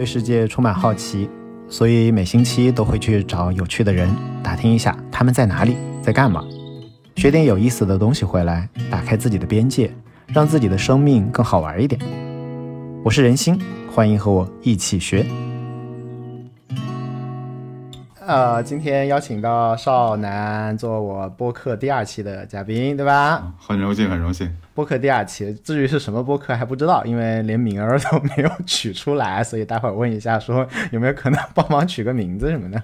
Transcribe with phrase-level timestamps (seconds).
[0.00, 1.28] 对世界充满好奇，
[1.68, 4.08] 所以每星期都会去找有趣的人
[4.42, 6.42] 打听一下他们在哪里，在干嘛，
[7.16, 9.92] 学点有意思的东西回来，打开自己的边界，
[10.28, 12.00] 让自己的生命更好玩一点。
[13.04, 13.60] 我是人心，
[13.92, 15.26] 欢迎和我一起学。
[18.30, 23.52] 呃，今天邀请到少南做我播客第二期的嘉宾，对吧？
[23.58, 24.48] 很荣幸，很荣幸。
[24.72, 32.80] 播客第二期，至于是什么播客还不知道，因为连名儿都没有取出来，所以待会儿问一下，说有没有可能帮忙取个名字什么的。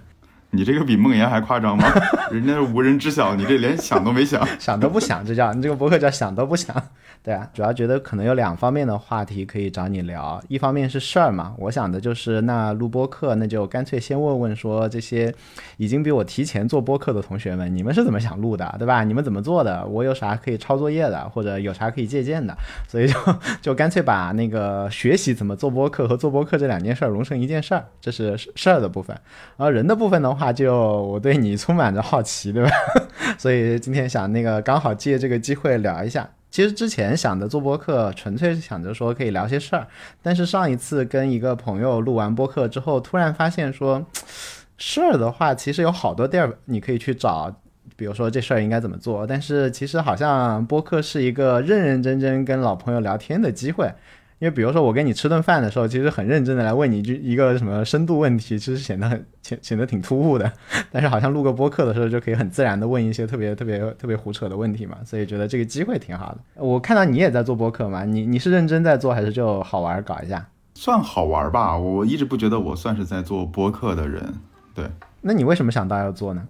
[0.51, 1.85] 你这个比梦妍还夸张吗？
[2.31, 6.75] 人家是无人知晓，你这连想都没想， 想都不想，这叫你这个博客叫想都不想。
[7.23, 15.35] 对啊，主要觉得可能有两方面的话题可以找你聊，一方面是事儿嘛，我想的就是那录播课，那就干脆先问问说这些
[15.77, 19.03] 已经比我提前做播客的同学们，你们是怎么想录的，对吧？
[19.03, 19.85] 你们怎么做的？
[19.87, 22.57] 我有啥可以抄作业的，或者有啥可以借鉴的？
[22.87, 23.15] 所以就
[23.61, 29.19] 就干脆把那个学习怎么做播客和做播客这两件事儿融成一件事儿，这是事儿的部分。
[29.57, 32.71] 而人的部分的话，就我对你充满着好奇，对吧？
[33.39, 36.29] 所以今天想那个刚好借这个机会聊一下。
[36.49, 39.87] 其实之前想的做播客，纯粹是想着说可以聊些事儿。
[40.23, 44.07] 但是上一次跟一个朋友录完播客之后，突然发现说，
[44.79, 47.55] 事儿的话其实有好多地儿你可以去找，
[47.97, 49.27] 比如说这事儿应该怎么做。
[49.27, 53.93] 但是其实好像播客是一个认认真真跟老朋友聊天的机会。
[54.39, 60.53] 因为比如说我跟你吃顿饭的时候，其实很认真的来问你一句一个什么深度问题，其实显得很显显得挺突兀的。
[60.93, 66.39] 但是好像录个播客的时候，就可以很自然的问一些特别特别特别胡扯的问题嘛，所以觉得这个机会挺好的。
[66.63, 70.47] 我看到你也在做播客嘛，你你是认真在做还是就好玩搞一下？
[70.75, 74.35] 算好玩吧，我一直不觉得我算是在做播客的人。
[74.75, 74.85] 对，
[75.23, 76.47] 那你为什么想到要做呢？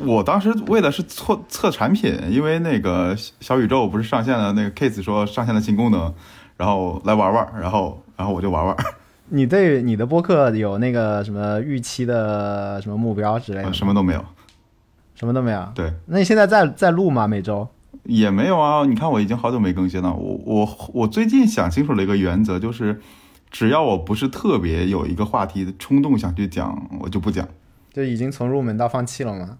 [0.00, 6.12] 我当时为的是测测产品，因为那个小宇宙不是上线了，那个 Case 说上线了新功能。
[6.56, 8.76] 然后来玩玩，然后然后我就玩玩。
[9.30, 13.72] 你对你的播客有那个什么预期的什么目标之类的？
[13.72, 14.22] 什么都没有，
[15.14, 15.66] 什么都没有。
[15.74, 17.26] 对，那你现在在在录吗？
[17.26, 17.66] 每周
[18.04, 18.84] 也没有啊。
[18.84, 20.12] 你看我已经好久没更新了。
[20.12, 23.00] 我我我最近想清楚了一个原则，就是
[23.50, 27.48] 只要我不是特别有一个话题的冲动想去讲，我就不讲。
[27.94, 29.58] 就已经从入门到放弃了吗？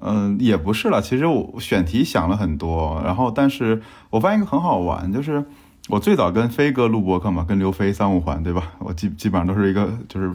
[0.00, 1.02] 嗯，也不是了。
[1.02, 5.44] 其实我选题想了很多，然后但是我发现一个很好玩，就是。
[5.90, 8.72] 我最早跟飞哥录播客嘛，跟刘飞三五环，对吧？
[8.78, 10.32] 我基基本上都是一个就是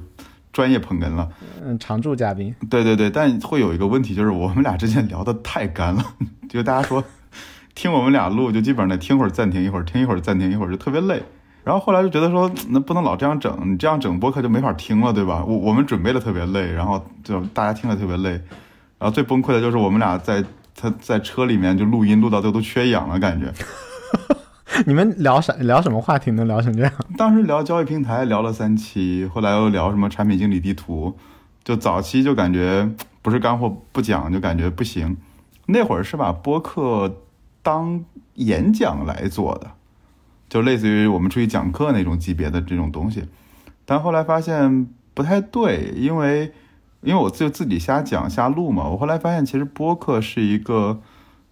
[0.51, 1.29] 专业捧哏了，
[1.63, 2.53] 嗯，常驻嘉宾。
[2.69, 6.03] 对对对，但会有一个问题，就是我们俩之间聊的太干了，
[6.49, 7.03] 就大家说
[7.73, 11.23] 听我们俩录，就基本上得听会儿暂停一会儿，听一会儿暂停一会儿，就特别累。
[11.63, 15.43] 然后后来就觉得说，那不能老这样整，你这样整播客就没法听了，对吧？
[15.47, 18.31] 我我们准备的特别累，然后就大家听了特别累。
[18.99, 20.43] 然后最崩溃的就是我们俩在
[20.75, 23.51] 他在车里面就录音录到都都缺氧了，感觉。
[24.87, 25.53] 你们聊啥？
[25.53, 26.91] 聊什么话题能聊成这样？
[27.17, 31.15] 当时聊交易平台聊了三期，后来又聊什么产品经理地图，
[31.63, 32.89] 就早期就感觉
[33.21, 35.17] 不是干货不讲就感觉不行。
[35.67, 37.21] 那会儿是把播客
[37.61, 38.03] 当
[38.33, 39.71] 演讲来做的，
[40.49, 43.25] 就类似于我们出去讲课那种级别的这种东西。
[43.85, 46.51] 但后来发现不太对，因为
[47.01, 48.89] 因为我就自己瞎讲瞎录嘛。
[48.89, 51.01] 我后来发现其实播客是一个。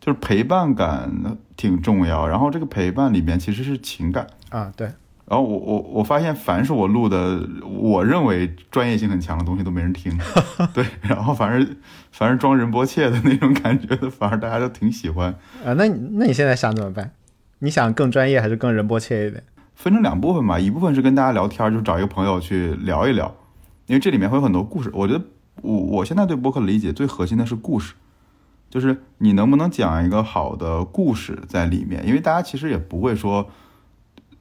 [0.04, 4.86] 就是陪伴感挺重要，然后这个陪伴里面其实是情感啊，对。
[5.26, 10.12] 然后我我我发现，凡是我录的，我认为专业性很强的东西都没人听，
[10.76, 10.86] 对。
[11.02, 11.78] 然后反正
[12.12, 15.72] 反而装仁波切的那种感觉的，反而大家都挺喜欢啊。
[15.78, 17.12] 那那你现在想怎么办？
[17.60, 19.42] 你想更专业还是更仁波切一点？
[19.74, 23.34] 分成两部分吧，一部分是跟大家聊天，就找一个朋友去聊一聊，
[23.88, 24.92] 因为这里面会有很多故事。
[24.94, 25.24] 我觉得
[25.62, 27.94] 我我现在对博客的理解最核心的是故事。
[28.74, 32.04] 就是你能不能讲一个好的故事在里面？
[32.08, 33.48] 因为大家其实也不会说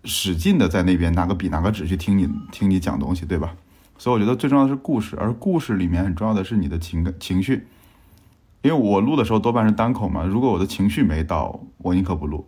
[0.05, 3.55] 使劲的在那边拿个笔拿个纸去听你听你讲东西，对吧？
[3.99, 7.67] 所以我觉得最重要的是故事，而故事里面很重要的是你的情感情绪。
[8.63, 12.47] 因为我录的时候多半是单口嘛，如果我的情绪没到，我宁可不录。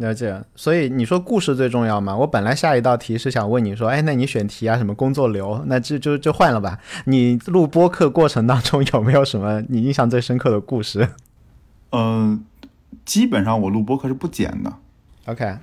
[0.00, 2.16] 了解，所以你说故事最重要吗？
[2.16, 6.78] 我本来下一道题是想问你说，哎，那你选题啊，什么工作流，那就就就换了吧。
[7.04, 11.10] 你录播客过程当中有没有什么你印象最深刻的故事？
[11.92, 12.42] 嗯，
[13.04, 14.72] 基本上我录播客是不剪的。
[15.26, 15.58] OK，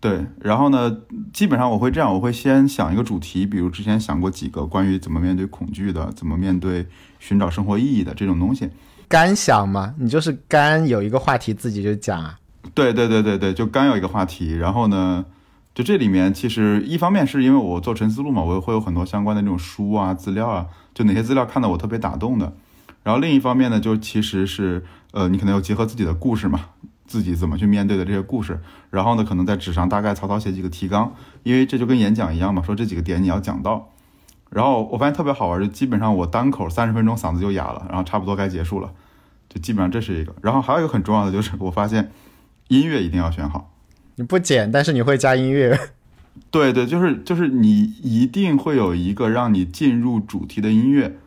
[0.00, 0.98] 对，然后呢，
[1.32, 6.84] 基本上我会这样，我会先想一个主题，比如之前想过几个关于怎么面对恐惧的，怎么面对
[7.20, 8.68] 寻找生活意义的这种东西。
[9.08, 9.94] 干想嘛？
[9.98, 12.38] 你就是干有一个话题自己就讲啊？
[12.74, 15.24] 对对对对对，就刚有一个话题，然后呢，
[15.74, 22.52] 就这里面其实一方面是因为我做沉思录嘛，我会有很多相关的那种书啊、资料啊，就哪些资料看到我特别打动的。
[23.02, 26.60] 然后另一方面呢，就其实是呃，你可能要结合自己的故事嘛，
[27.06, 28.60] 自己怎么去面对的这些故事，
[28.90, 33.90] 然后呢，可能在纸上大概草草写几个提纲，因为这就跟演讲一样嘛，说这几个点你要讲到。
[34.50, 38.92] 然后我发现特别好玩，就基本上我单口三十分钟嗓子就哑了，然后差不多该结束了，
[39.48, 40.34] 就基本上这是一个。
[40.42, 42.12] 然后还有一个很重要的就是，我发现
[42.80, 43.72] 音乐一定要选好。
[44.16, 45.78] 你不剪，但是你会加音乐。
[46.50, 51.18] 对对，就是就是你一定会有一个让你进入主题的音乐。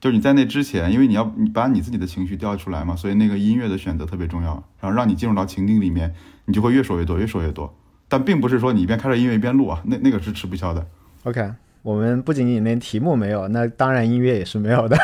[0.00, 6.14] 就是你在那之前，因为你要你把你自己的情绪调出来嘛，所以那个音乐的选择特别重要，然后让你进入到情境里面，
[6.44, 7.74] 你就会越说越多，越说越多。
[8.08, 10.86] 但并不是说你一边开着音乐一边录啊，那那个是吃不消的。
[11.24, 11.52] OK。
[11.82, 14.96] 我们不仅仅连题目没有，那当然音乐也是没有的。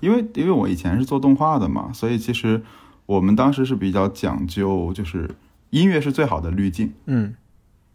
[0.00, 2.62] 因为因为我以前是做动画的嘛，所以其实
[3.06, 5.30] 我们当时是比较讲究，就是
[5.70, 6.92] 音乐是最好的滤镜。
[7.06, 7.34] 嗯，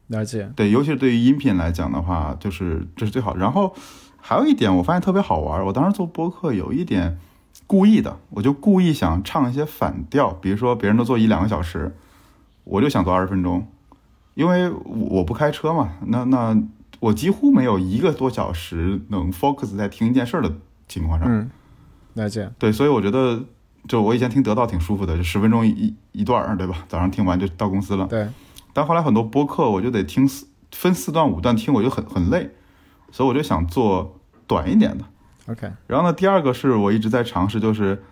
[0.08, 0.52] 了解。
[0.56, 3.36] 对，尤其是对于音频来讲的话，就是这是最好。
[3.36, 3.76] 然后
[4.18, 5.66] 还有一点，我发现特别好玩。
[5.66, 7.18] 我当时做播客有一点
[7.68, 11.96] 故意的，我就故意想唱一些反调，比如说别人都做一两个小时，
[12.64, 13.68] 我就想做二十分钟，
[14.36, 15.94] 因为我不开车嘛。
[16.06, 16.62] 那那。
[17.02, 20.54] 我几乎没有一个多小时能 focus 在听一件事的
[20.86, 21.30] 情况上。
[21.32, 21.50] 嗯，
[22.16, 22.52] 了解。
[22.60, 23.42] 对，所以我觉得，
[23.88, 26.86] 就我以前听得到挺舒服的，就十分钟一一段，对吧？
[26.88, 28.06] 早上听完就到公司了。
[28.08, 28.28] 对。
[28.74, 32.50] 但后来很多播客，我就得听四分四段五段听，我就很很累，
[33.12, 35.06] 所以我就想做短一点的。
[35.48, 35.72] OK。
[35.88, 38.04] 然后呢，第二个是我一直在尝试，就是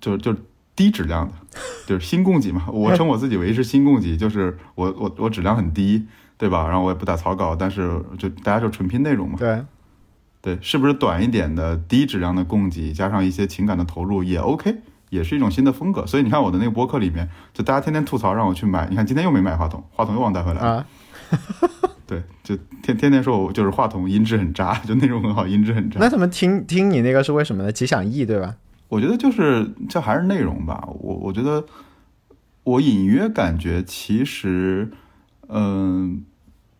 [0.00, 0.34] 就就
[0.74, 1.34] 低质量的，
[1.86, 2.66] 就是新供给嘛。
[2.68, 6.06] 我称我自己为是新供给， 就是我我我质量很低。
[6.38, 6.68] 对吧？
[6.68, 9.36] 然后我也不打草稿，但是就大家就纯拼内容嘛。
[9.38, 9.64] 对，
[10.42, 14.76] 对，是不是短一点的低质量的供给，加上一些情感的投入也 OK，
[15.10, 16.06] 也是一种新的风格。
[16.06, 20.66] 所以你看我的那个博客里面，就大家天天吐槽让我去买，你看今天又没买话筒，话筒又忘带回来了。
[20.76, 20.86] 啊，
[22.06, 25.98] 对，就天天天说我就是话筒音质很渣，就内容很好，音质很渣。
[26.00, 27.72] 那他们听听你那个是为什么呢？
[27.72, 28.54] 吉祥意对吧？
[28.88, 30.88] 我觉得就是这还是内容吧。
[31.00, 31.64] 我我觉得
[32.64, 34.90] 我隐约感觉其实。
[35.48, 36.24] 嗯，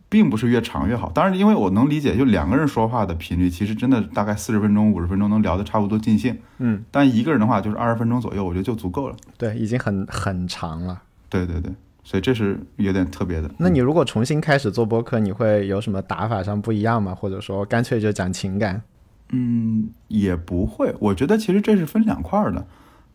[0.09, 1.11] 并不是越长越好。
[1.13, 6.37] 当然，因为我能理解，就两个人说话的频率，其实真的大概四十分钟、五十分钟能聊得差不多尽兴。
[6.59, 9.15] 嗯，但一个人的话，就是二十分钟左右，我觉得就足够了。
[9.37, 11.01] 对，已经很很长了。
[11.29, 11.71] 对对对，
[12.03, 13.51] 所以这是有点特别的。
[13.57, 17.13] 那你如果重新开始做播客，你会有什么打法上不一样吗？
[17.13, 18.81] 或者说，干脆就讲情感？
[19.31, 20.95] 嗯，也不会。
[20.99, 22.65] 我觉得其实这是分两块的。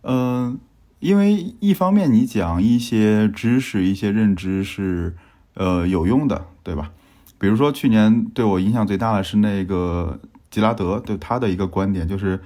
[0.02, 0.58] 嗯，
[0.98, 5.16] 因为一方面你讲一些知识、一些认知是。
[5.54, 6.90] 呃，有用的，对吧？
[7.38, 10.18] 比如说去年对我影响最大的是那个
[10.50, 12.40] 吉拉德，对他的一个观点就是，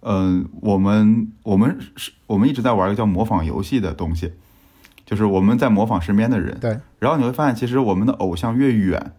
[0.00, 4.32] 嗯，我们我们是我们一直在玩一个叫模仿游戏的东西，
[5.06, 6.58] 就是我们在模仿身边的人。
[6.60, 6.78] 对。
[6.98, 9.12] 然后你会发现，其实我们的偶像越远，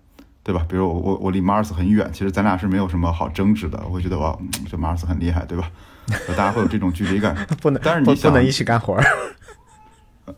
[0.44, 0.66] 对吧？
[0.70, 3.82] 比如我我我离马尔斯很远，其实咱俩是没有什么好争执的。
[3.86, 4.38] 我会觉得哇，
[4.70, 5.70] 这马尔斯很厉害，对吧？
[6.28, 7.36] 大家会有这种距离感。
[7.60, 8.98] 不能，但是你不能一起干活。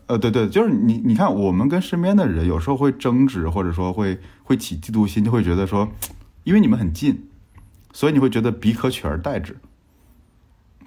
[0.06, 5.88] 呃，对对，就是你，你看，我们跟身边的人有时候会争执，或者说会会起嫉妒心，就会觉得说，
[6.42, 7.28] 因为你们很近，
[7.92, 9.56] 所以你会觉得彼可取而代之，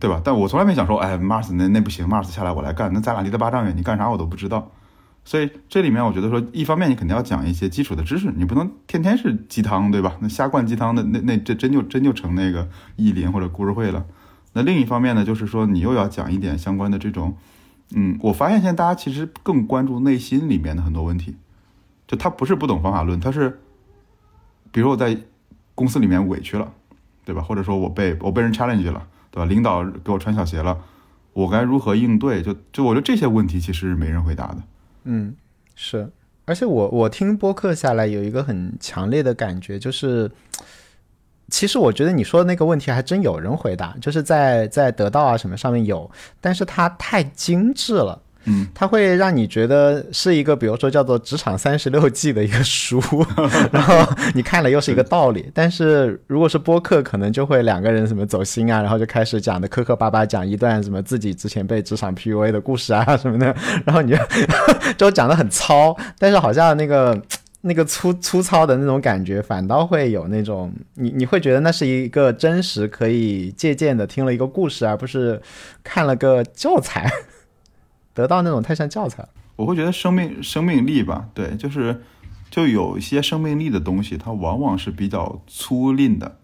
[0.01, 0.21] 对吧？
[0.21, 4.69] 但我从来没想说，哎，Mars 那那不行，Mars 下来我来干，那咱俩离得八丈远，你干啥我都不知道。
[5.23, 10.17] 所以这里面我觉得说，一方面你肯定要讲一些基础的知识，你不能天天是鸡汤，对吧？
[10.19, 12.67] 那瞎灌鸡汤的，那那这真就真就成那个
[12.97, 14.05] 意林或者故事会了。
[14.51, 17.37] 那另一方面呢，就是说你又要讲一点相关的这种。
[17.95, 21.35] 嗯，我发现现在大家其实更关注内心里面的很多问题，
[22.07, 23.59] 就他不是不懂方法论，他是，
[24.71, 25.17] 比如我在
[25.73, 26.71] 公司里面委屈了，
[27.25, 27.41] 对吧？
[27.41, 29.45] 或者说我被我被人 challenge 了，对吧？
[29.45, 30.77] 领导给我穿小鞋了，
[31.33, 32.43] 我该如何应对？
[32.43, 34.57] 就就我觉得这些问题其实是没人回答的。
[35.05, 35.35] 嗯，
[35.75, 36.11] 是，
[36.45, 40.31] 而且我我听播客下来有一个很强烈的感觉，就是。
[41.49, 53.01] 其实我觉得你说的那个问题还真有人回答，就是在在得到啊什么上面有，但是它太精致了，嗯，它会让你觉得是一个比如说叫做《职场三十六计》的一个书，
[53.71, 55.49] 然后你看了又是一个道理。
[55.53, 64.17] 但是如果是播客，可能就会两个人什么走心啊，然后就开始讲的磕磕巴巴，讲一段什么自己之前被职场 PUA 的故事啊什么的，然后你就
[64.97, 67.19] 就讲的很糙，但是好像那个。
[67.61, 75.41] 那个粗粗糙的那种感觉，反倒会有那种你你会觉得那是一个真实可以借鉴的，听了一个故事，而不是
[75.83, 77.11] 看了个教材，
[78.15, 79.27] 得到那种太像教材。
[79.57, 82.01] 我会觉得生命生命力吧，对，就是
[82.49, 86.37] 就有一些生命力的东西，它往往是比较粗粝的，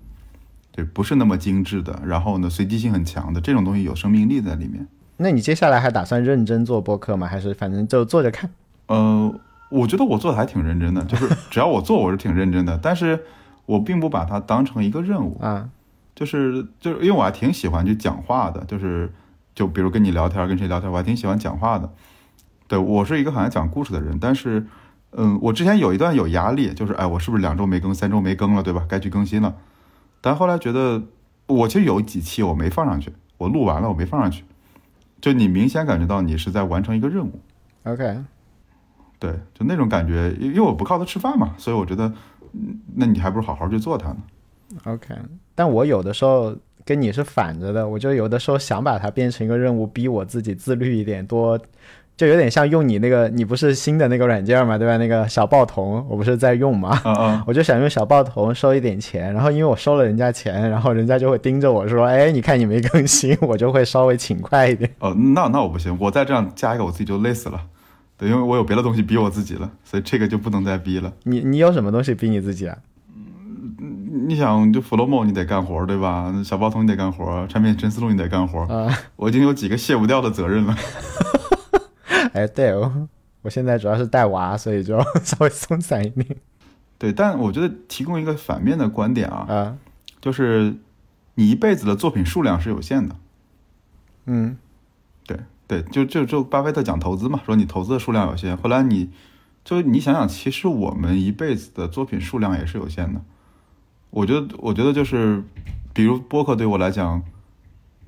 [0.74, 1.98] 对，不是那么精致的。
[2.06, 4.86] 然后呢，随机性很强的这种东西有生命力在里面。
[5.16, 7.26] 那你接下来还打算认真做播客吗？
[7.26, 8.50] 还是反正就做着看？
[8.88, 9.34] 呃。
[9.70, 12.80] 我觉得我做的还挺认真的， 就是只要我做，我是挺认真的。
[12.82, 13.24] 但是
[13.66, 15.70] 我并不把它当成一个任务啊，
[16.16, 19.12] 就是就是因为我还挺喜欢去讲话的，就是
[19.54, 21.90] 就比如跟你聊天，跟谁聊天，我还挺喜欢讲话的。
[22.68, 24.66] 对我是一个很爱讲故事的人，但是，
[25.12, 28.86] 嗯，我之前有一段有压力，就是哎，我是不是两周没更，三周没更了，对吧？
[28.90, 29.56] 该去更新了。
[30.20, 31.04] 但后来觉得，
[31.46, 34.44] 我其实有几期我没放上去，我录完了我没放上去，
[35.22, 37.40] 就你明显感觉到你是在完成一个任务。
[37.84, 38.20] OK，
[39.20, 42.06] 对，就那种感觉，因因为我不靠它吃饭嘛，所以我觉得，
[42.54, 44.18] 嗯那你还不如好好去做它呢。
[44.86, 45.16] OK，
[45.54, 51.60] 但我有的时候跟你是反着的，我就有的时候想把它变成一个任务，逼我自己自律一点，多
[52.18, 54.96] 就有点像用你那个，你不是新的那个软件嘛，对吧？
[54.98, 56.98] 那个小报童，我不是在用嘛，
[57.46, 64.90] 我就想用小报童收一点钱，然后因为我收了人家钱，然后人家就会盯着我说，哎，你看你没更新，我就会稍微勤快一点。
[65.00, 67.62] 哦，那那我不行，我再这样加一个，我自己就累死了。
[68.18, 71.14] 对，因为我有别的东西逼我自己了，所以这个就不能再逼了。
[71.24, 72.78] 你你有什么东西逼你自己啊？
[74.28, 76.34] 你想，就 Flomo 你得干活，对吧？
[76.44, 78.62] 小包头你得干活，产品陈思路你得干活。
[78.62, 80.76] 啊、我已经有几个卸不掉的责任了。
[82.34, 83.08] 哎，对哦，
[83.42, 86.26] 我现在主要是带娃，所以就 稍微松散一点。
[86.98, 89.78] 对，但我觉得提供一个反面的观点啊，啊，
[90.22, 90.74] 就是
[91.36, 93.16] 你一辈子的作品数量是有限的。
[94.28, 94.58] 嗯
[95.68, 99.10] 对对，就就就巴菲特讲投资嘛，说你投资的数量有限，后来你
[99.64, 103.22] 就你想想，其实我们一辈子的作品数量也是有限的。
[104.12, 105.44] 我觉得，我觉得就是，
[105.94, 107.24] 比如播客对我来讲，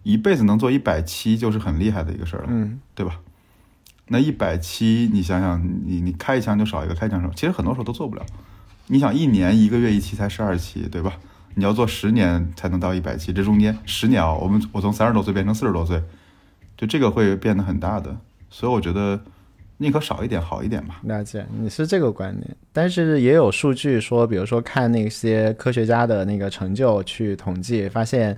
[0.04, 3.20] 一辈子能做一百期就是很厉害的一个事儿了，嗯对吧？
[4.08, 8.26] 那一百期，你想想，你你开一枪就少一个，开一枪少，其实很多时候都做不了。
[8.86, 11.14] 你想，一年一个月一期才十二期，对吧？
[11.56, 16.02] 你要做十年才能到一百期，这中间十年啊，我们我从三十多岁变成四十多岁，
[16.77, 18.15] 就这个会变得很大的，
[18.51, 19.19] 所以我觉得
[19.77, 21.01] 宁可少一点好一点吧。
[21.03, 28.38] 了解，你是这个观点，但是也有数据说，比如说看那些科学家的那个成就去统计，发现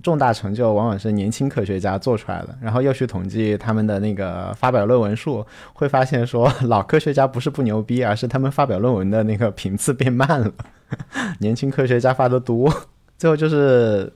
[0.00, 10.52] 重大成就往往是年轻科学家做出来的，然后又去统计他们的那个发表论文数，会发现说老科学家不是不牛逼，而是他们发表论文的那个频次变慢了，
[11.40, 12.72] 年轻科学家发的多，
[13.18, 14.12] 最后就是。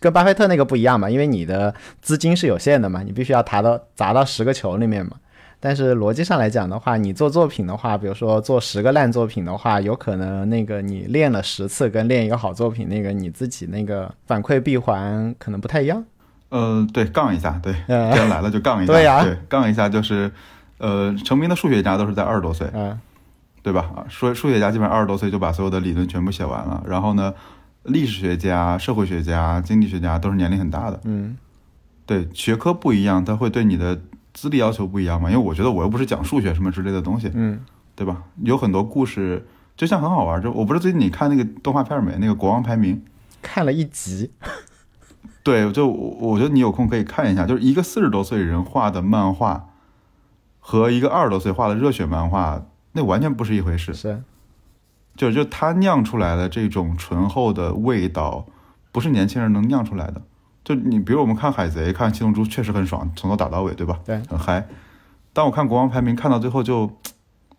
[0.00, 5.12] 跟巴菲特那个不一样嘛，因为你的资金是有限的嘛，你必须要砸到砸到十个球里面嘛。
[5.60, 16.04] 但是逻辑上来讲的话，你做作品的话，比如说做十个烂作品的话，有可能那个你练了十次，跟练一个好作品，那个你自己那个反馈闭环可能不太一样。
[16.50, 20.30] 呃，对，杠一下，对，嗯既然来了就杠一下， 对呀杠一下就是，
[20.78, 22.96] 呃，成名的数学家都是在二十多岁，嗯
[23.60, 23.90] 对吧？
[23.96, 27.34] 啊，数数学家基本上二十多岁就把所有的理论全部写完了，然后呢，
[27.88, 31.36] 历史学家、社会学家、经济学家都是年龄很大的，嗯
[32.06, 34.00] 对，学科不一样，他会对你的
[34.32, 35.30] 资历要求不一样嘛？
[35.30, 37.60] 因为我觉得我又不是讲数学什么之类的东西，嗯
[37.94, 38.22] 对吧？
[38.44, 42.16] 有很多故事，就像很好玩，就我不是最近你看那个动画片没？
[42.18, 43.02] 那个国王排名，
[43.42, 44.30] 看了一集，
[45.42, 49.70] 对，就我我觉得你有空可以看一下，就是一个四十多岁人画的漫画，
[50.60, 53.92] 和一个二十多岁画的热血漫画，那完全不是一回事。
[53.92, 54.22] 是
[55.18, 58.46] 就就他酿出来的这种醇厚的味道，
[58.92, 60.22] 不是年轻人能酿出来的。
[60.64, 63.98] 就你比如我们看海贼、看七龙珠，确实很爽，从头打到尾，对吧？
[64.04, 64.64] 对，很嗨。
[65.32, 66.90] 但我看国王排名，看到最后就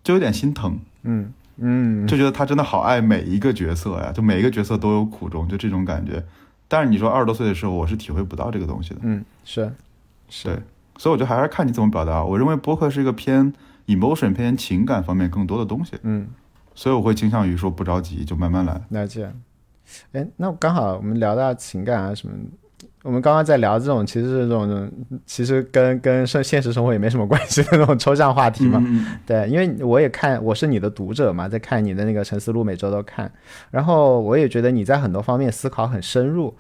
[0.01, 6.23] 就有点心疼，嗯嗯就觉得他真的好爱每一个角色呀，就每一个角色都有苦衷，就这种感觉。
[6.69, 9.01] 但是你说二十多岁的时候，我是体会不到这个东西的。
[9.03, 9.69] 嗯是
[10.29, 10.59] 是对，
[10.97, 12.23] 所以我觉得还是看你怎么表达。
[12.23, 13.51] 我认为播客是一个偏
[13.87, 16.27] emotion、偏情感方面更多的东西，嗯
[16.79, 18.81] 所以我会倾向于说不着急，就慢慢来。
[18.88, 19.29] 了解。
[20.13, 22.33] 哎，那刚好我们聊到情感啊什么，
[23.03, 24.89] 我们刚刚在聊这种其实是这种
[25.25, 28.81] 其实跟跟生现实生活也没什么关系的那种抽象话题嘛。
[28.88, 33.29] 嗯对，因为我也看，我是你的读者嘛，在看你的那个陈思录，每周都看，
[33.69, 36.55] 然后我也觉得你在很多方面思考很深入。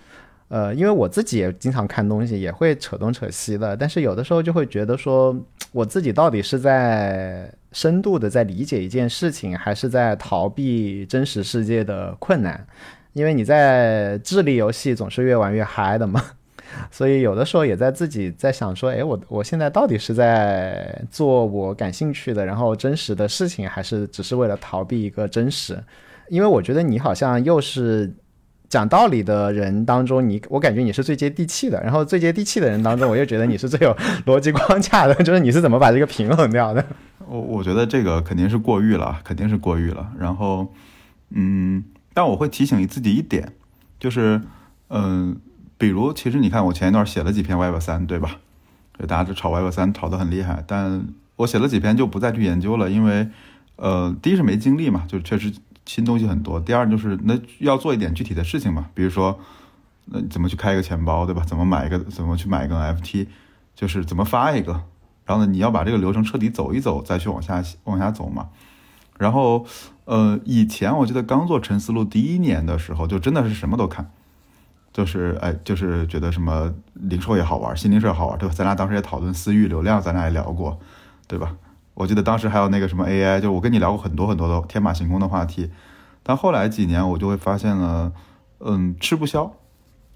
[0.49, 5.33] 呃，因为我自己也经常看东西，也会扯东扯西的，但是有的时候就会觉得说，
[5.71, 12.65] 我自己到底是在深度的在理解一件事情，还是在逃避真实世界的困难？
[13.13, 16.23] 因为你在智力游戏总是越玩越嗨的嘛，
[16.91, 25.77] 所以有的时候也在自己在想说，哎，我我现在到底是在做我感兴趣的，然后真实的事情，还是只是为了逃避一个真实？
[26.29, 28.13] 因为我觉得你好像又是
[28.69, 33.95] 讲道理的人当中，你我感觉你是最接地气的，然后最接地气的人当中，我又觉得你是最有
[34.25, 36.85] 逻辑框架的，就是你是怎么把这个平衡掉的？
[37.27, 40.11] 我我觉得这个肯定是过誉了，肯定是过誉了。
[40.19, 40.71] 然后，
[41.31, 41.83] 嗯，
[42.13, 43.53] 但我会提醒自己一点，
[43.99, 44.41] 就是，
[44.89, 45.35] 嗯、
[45.77, 48.37] 比如其实你看，我前一段写了几篇 Web 三，对吧？
[48.99, 51.07] 就大家就炒 Web 三炒得很厉害，但
[51.37, 53.27] 我写了几篇就不再去研究了，因为，
[53.77, 55.53] 呃，第一是没精力嘛，就确实
[55.89, 59.39] 新东西很多；第二就是那要做一点具体的事情嘛，比如说，
[60.05, 61.43] 那怎么去开一个钱包，对吧？
[61.43, 63.25] 怎么买一个，怎么去买一个 NFT，
[63.73, 64.83] 就是怎么发一个，
[65.25, 68.49] 然后呢，你要把这个流程彻底走一走，再去往下往下走嘛。
[69.17, 69.65] 然后，
[70.05, 74.11] 呃，以前我记得刚做陈思路第一年的时候，就真的是什么都看，
[74.93, 78.53] 就是哎，就是觉得什么零售也好玩，新零售也好玩，对吧？
[78.55, 80.79] 咱俩当时也讨论私域流量，咱俩也聊过，
[81.27, 81.55] 对吧？
[81.99, 85.69] 我记得当时还有那个什么 AI，就我跟你聊过很多很多的天马行空的话题，
[86.23, 88.13] 但后来几年我就会发现了，
[88.59, 89.51] 嗯，吃不消，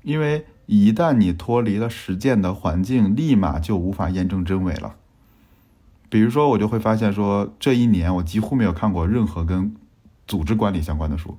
[0.01, 4.95] 因为一旦你脱离了实践的环境，立马就无法验证真伪了。
[6.07, 9.75] 比如说，我就会发现说，这一年我几乎没有看过任何跟
[10.25, 11.37] 组织管理相关的书、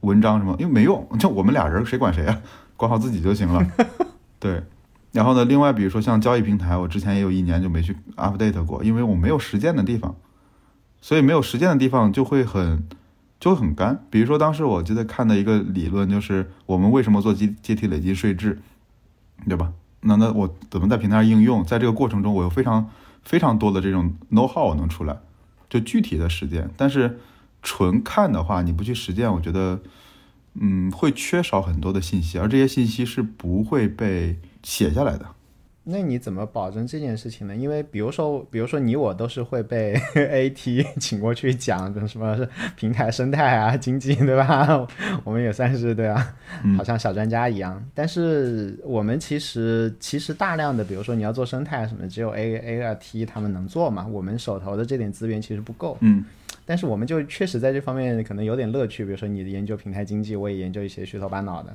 [0.00, 2.40] 文章什么，因为没用，就我们俩人谁管谁啊，
[2.78, 3.62] 管好自己就行了。
[4.40, 4.62] 对。
[5.12, 10.14] 然后呢，另外比如说像交易平台，我之前也有一年就没去 update 过，因为我没有实践的地方，
[11.00, 12.86] 所以没有实践的地方就会很
[13.40, 14.04] 就会很干。
[14.08, 18.60] 比如说当时我记得看的一个理论就是我们为什么做阶阶梯累积税制，
[19.48, 19.72] 对吧？
[20.02, 21.64] 那那我怎么在平台上应用？
[21.64, 22.88] 在这个过程中，我有非常
[23.24, 25.18] 非常多的这种 know how 能出来，
[25.68, 26.70] 就具体的实践。
[26.76, 27.18] 但是
[27.64, 29.80] 纯看的话，你不去实践，我觉得
[30.54, 34.38] 嗯会缺少很多的信息，而这些信息是不会被。
[34.62, 35.26] 写下来的，
[35.84, 37.56] 那你怎么保证这件事情呢？
[37.56, 44.86] 因为比如说，比如说你我都是会被 AT 请过去讲什么是平台生态啊、经济，对吧？
[45.24, 46.36] 我们也算是对啊，
[46.76, 47.82] 好像小专家一样。
[47.94, 54.06] 但是我们其实其实大量的，比如说你要做生态什么，只有 A A 啊 T 他们能做嘛？
[54.06, 55.96] 我们手头的这点资源其实不够。
[56.00, 56.22] 嗯，
[56.66, 59.04] 但是我们就确实在这方面可能有点乐趣。
[59.04, 61.74] 比如说你研究平台经济，我也研究一些虚头巴脑的。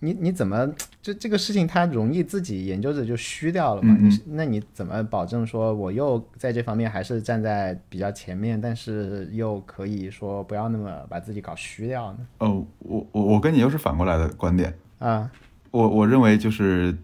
[0.00, 3.96] 你你怎么就这个事情，它容易自己研究着就虚掉了嘛？
[3.98, 12.18] 你那你怎么保证说我又在这方面还是站在比较前面，但是又可以说不要那么把自己搞虚掉呢？
[12.38, 15.30] 哦，我我我跟你又是反过来的观点啊！
[15.70, 16.94] 我我认为就是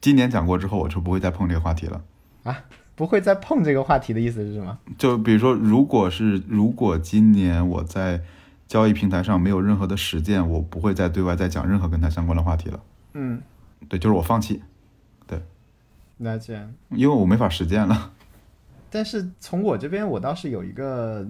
[0.00, 2.02] 今年讲过之后，我就不会再碰这个话题了
[2.42, 2.64] 啊！
[2.96, 4.76] 不会再碰这个话题的意思是什么？
[4.98, 8.20] 就比如说，如果是如果今年我在。
[8.72, 12.82] 交易平台上没有任何的实践，我不会再对外再讲任何跟它相关的话题了。
[13.12, 13.38] 嗯，
[13.86, 14.62] 对，就是我放弃。
[15.26, 15.38] 对，
[16.16, 16.66] 了解。
[16.88, 18.12] 因为我没法实践了。
[18.88, 21.22] 但是从我这边，我倒是有一个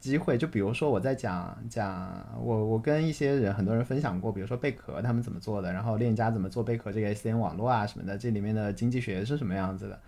[0.00, 10.00] 机会，就比如说我在讲讲我我跟一些人很多人分享过，比如说贝壳他们怎么做的，然后链家怎么做贝壳这个 SN 网络啊什么的，这里面的经济学是什么样子的。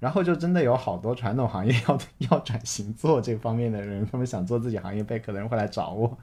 [0.00, 1.98] 然后就真的有好多传统行业要
[2.30, 6.18] 要转型做这方面的人，他们想做自己行业贝壳的人会来找我，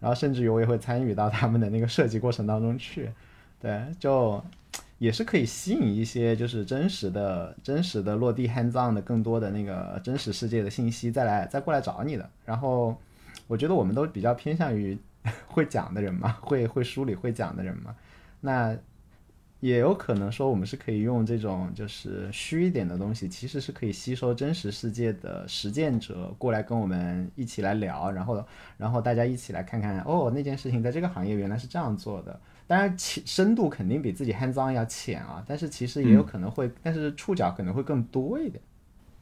[0.00, 3.10] 然后甚至于我也会参与到他们的那个设计过程当中去，
[3.58, 4.42] 对，就
[4.98, 12.28] 也是可以吸引一些就是真实的、真实的落地 hands on 的更多的那个真实世界的信息再来再过来找你的。
[12.44, 12.94] 然后
[13.46, 14.98] 我觉得我们都比较偏向于
[15.48, 17.94] 会讲的人嘛，会会梳理会讲的人嘛，
[18.40, 18.76] 那。
[19.62, 28.44] 也有可能说，我们是可以用这种就是虚一点的东西，其实是可以吸收真实世界的实践者过来跟我们一起来聊，然后，
[28.76, 32.40] 然后大家一起来看看，哦，那件事情在这个行业原来是这样做的。
[32.66, 38.60] 当然，浅深度肯定比自己 hands on 要浅啊，但是其实也有可能会，但是触角可能会更多一点。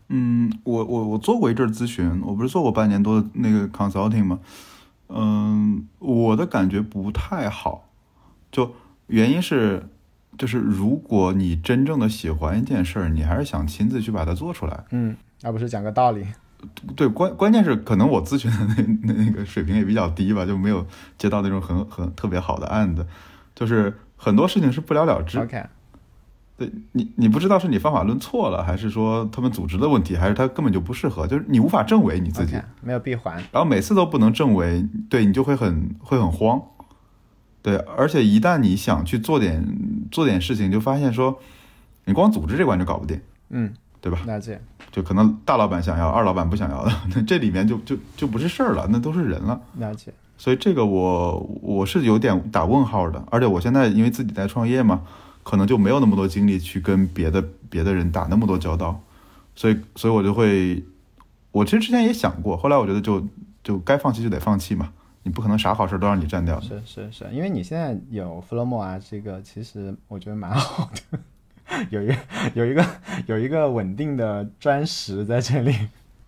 [0.09, 4.41] 嗯，我我我做过一阵咨询，我不是做过半年多的那个 consulting 吗？
[5.09, 7.91] 嗯，我的感觉不太好，
[8.51, 8.75] 就
[9.09, 9.87] 原因是。
[10.41, 16.25] 就是如果你真正的喜欢一件事儿，你还是想亲自去把它做出来，嗯，而不是讲个道理。
[16.97, 20.87] 对，关关键是可能我咨询的那那那个水平也比较低吧，就没有
[21.19, 23.07] 接到那种很很特别好的案子，
[23.55, 25.39] 就是很多事情是不了了之。
[25.39, 25.63] OK，
[26.57, 36.63] 对你你不知道是你方法论错了，还是说他们组织的问题，还是他根本就不适合，就是你无法证伪你自己，没有闭环，然后每次都不能证伪，对你就会很会很慌。
[37.63, 39.63] 对，而且一旦你想去做点
[40.11, 41.39] 做点事情，就发现说，
[42.05, 43.21] 你光组织这关就搞不定，
[43.51, 44.21] 嗯，对吧？
[44.27, 44.61] 了解。
[44.91, 49.61] 就可能大老板想要，二老板不想要的，那这里面就就就不是事儿了，那都是人了。
[49.79, 50.13] 了解。
[50.37, 55.03] 所以这个我我是有点打问号的，而且我现在因为自己在创业嘛，
[55.43, 59.01] 可能就没有那么多精力去跟别的别的人打那么多交道，
[59.55, 60.83] 所以所以我就会，
[61.53, 63.25] 我其实之前也想过，后来我觉得就
[63.63, 64.91] 就该放弃就得放弃嘛。
[65.23, 66.61] 你不可能啥好事都让你占掉。
[66.61, 71.19] 是是是，因为你现在有弗洛莫啊，这个其实我觉得蛮好的，
[71.91, 72.17] 有一个
[72.55, 72.87] 有一个
[73.27, 75.75] 有一个稳定的砖石在这里。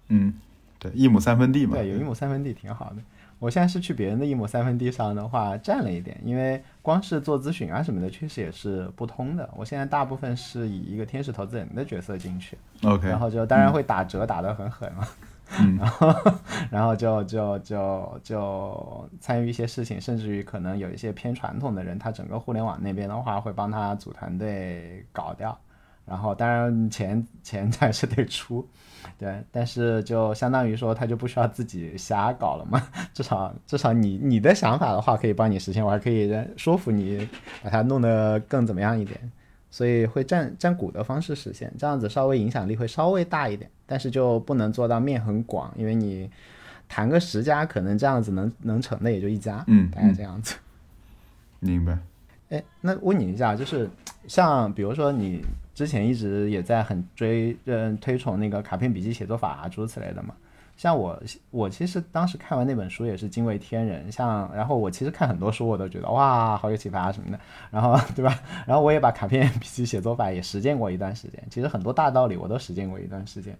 [0.08, 0.34] 嗯，
[0.78, 1.76] 对，一亩三分地嘛。
[1.76, 2.96] 对，有一亩三分地挺好的。
[3.38, 9.50] 我现在是去别人的一亩三分地上的话占了一点，因为光是做咨询啊什么的，确实也是不通的。
[9.56, 15.08] 我现在大部分是以一个天使投资人的角色进去，OK，然后就当然会打折打得很狠嘛。
[15.22, 15.28] 嗯，
[15.78, 16.14] 然后，
[16.70, 25.56] 然后就就就就参与一些事情，甚至于可能有一些偏传统的人，他整个互联网那边的话会帮他组团队搞掉，
[26.06, 28.66] 然后当然钱钱还是得出，
[29.18, 37.28] 对，但是就相当于说他就不需要自己瞎搞了嘛，至少至少你你的想法的话可以帮你实现，我还可以说服你
[37.62, 39.32] 把它弄得更怎么样一点，
[39.72, 46.30] 所以会占占股的方式实现，这样子稍微影响力会稍微大一点，但是就不能做到面很广，因为你
[46.88, 50.54] 谈个十家可能这样子能能成的也就一家，嗯，大概这样子。
[51.58, 51.98] 明白。
[52.50, 53.88] 哎，那问你一下，就是
[54.28, 55.42] 像比如说你
[55.74, 60.34] 之前一直也在很追嗯推崇那个卡片笔记写作法啊诸如此类的嘛。
[60.82, 61.16] 像我
[61.52, 67.38] 我其实当时看完那本书也是惊为天人，像然后我其实看很多书我都觉得哇好有启发啊什么的，
[67.70, 68.36] 然后 对吧？
[68.66, 73.56] 然后我也把卡片 笔记写作法也实践过一段时间，其实很多大道理我都实践过一段时间，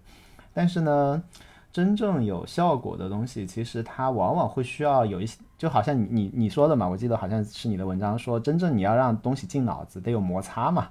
[0.53, 1.23] 但是呢。
[1.71, 10.89] 真正有效果的东西，其实它往往会需要有一些，就好像你你你说的嘛，我记得好像是你的文章说，真正你要让东西进脑子，得有摩擦嘛，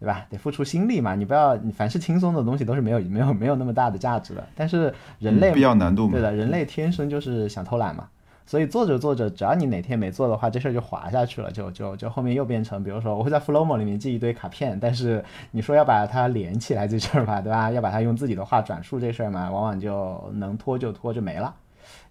[0.00, 0.26] 对吧？
[0.30, 4.42] 得付出心力嘛，你不要你凡是轻松的东西都是没有没有没有那么大的价值的。
[4.56, 8.08] 但是人类必要难度嘛，对的，人类天生就是想偷懒嘛。
[8.46, 17.70] 所以做着做着，只要你哪天没做的话，这事儿就滑下去了，就就就后面又变成，比如说我会在 Flowmo 里面记一堆卡片，但是你说要把它连起来这事儿吧，对吧？
[17.70, 21.54] 要把它用自己的话转述这事儿嘛，往往就能拖就拖就没了。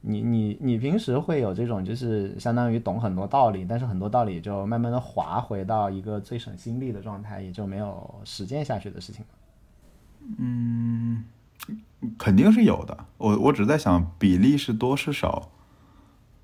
[0.01, 9.25] 你你你平时会有这种就是相当于懂很多道理，但是很多道理就慢慢的滑回到一个最省心力的状态，也就没有实践下去的事情
[10.38, 11.25] 嗯，
[12.17, 13.05] 肯定是有的。
[13.17, 15.49] 我我只在想比例是多是少。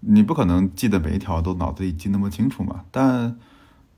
[0.08, 2.86] 你不可能记得每一条都脑子里记那么清楚嘛？
[2.91, 3.39] 但，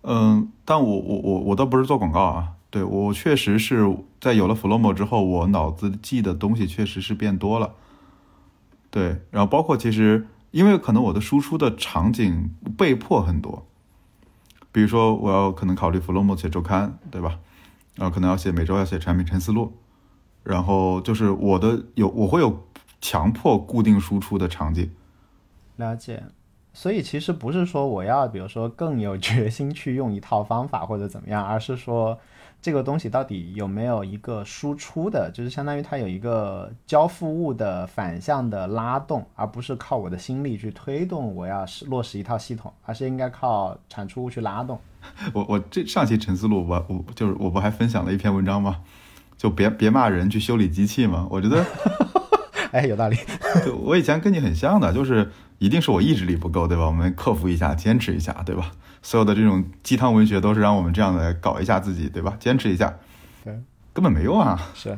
[0.04, 7.74] 嗯，但我我我我倒不是做广告啊，对我确实是在有了 Flomo 之后，我脑子记的东西确实是变多了。
[8.98, 13.68] 对，然后包括其实因为可能我的输出的场景被迫很多，
[14.72, 17.38] 比如说我要可能考虑 Flowmo 写周刊，对吧？
[17.94, 19.72] 然后可能要写每周要写产品陈思路，
[20.44, 22.66] 然后就是我的有我会有
[23.00, 24.90] 强迫固定输出的场景。
[25.76, 26.24] 了解，
[26.74, 32.20] 所以其实不是说我要，比如说更有决心去用一套方法或者怎么样，而是说
[32.62, 44.80] 这个东西到底有没有一个输出的，就是相当于它有一个交付物的反向的拉动，而不是靠我的心力去推动我要落实一套系统，而是应该靠产出物去拉动。
[45.34, 48.82] 我我这上期陈思路，我我就是我不还分享了一篇文章吗？
[49.38, 51.28] 就别别骂人去修理机器嘛。
[51.30, 51.64] 我觉得，
[52.74, 53.18] 哎，有道理。
[53.84, 55.32] 我以前跟你很像的，就是。
[55.60, 56.86] 一定是我意志力不够，对吧？
[56.86, 58.72] 我们克服一下，坚持一下，对吧？
[59.02, 62.38] 所有的这种鸡汤文学都是让我们这样的搞一下自己，对吧？
[62.40, 62.94] 坚持一下，
[63.44, 63.60] 对，
[63.92, 64.62] 根本没用啊！
[64.76, 64.96] 是，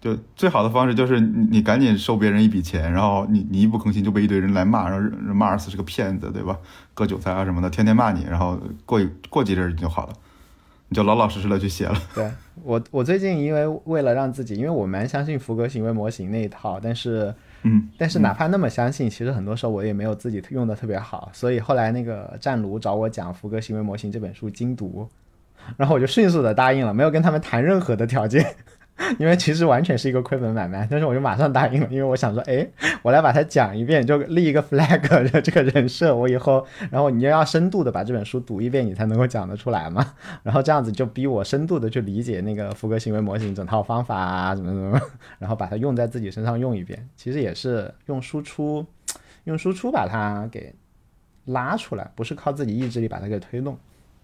[0.00, 6.56] 就最好的方式就是你赶紧收别人一笔钱，然后你你一不更新就被一堆人来骂，然后骂尔斯是个骗子，对吧？
[6.94, 10.12] 割韭菜啊什么的，天天骂你，然后过一过几阵你就好了，
[10.92, 11.96] 你就老老实实的去写了。
[12.14, 12.30] 对
[12.62, 17.34] 我，我最近因为为了让自己，因为我蛮相信福格行为模型那一套，但是。
[17.64, 25.08] 嗯，但是哪怕那么相信，其实很多时候我也没有自己用的特别好，所以后来那个战卢找我讲《福格行为模型》这本书精读，
[25.76, 28.44] 然后我就迅速的答应了，没有跟他们谈任何的条件。
[29.18, 32.66] 因为其实完全是一个亏本买卖，但是我就马上答应了，因为我想说，哎，
[33.02, 40.14] 我来把它讲一遍，就立一个 flag 的这个人设，我以后，然后你又要深度的把这本书读一遍，你才能够讲得出来嘛。
[40.42, 45.00] 然后这样子就逼我深度的去理解那个福格行为模型整套方法啊，怎么怎么，
[45.38, 48.84] 然后把它用在自己身上用一遍，其实也是用输出，
[49.44, 50.74] 用输出把它给
[51.46, 53.76] 拉出来，不是靠自己意志力把它给推动。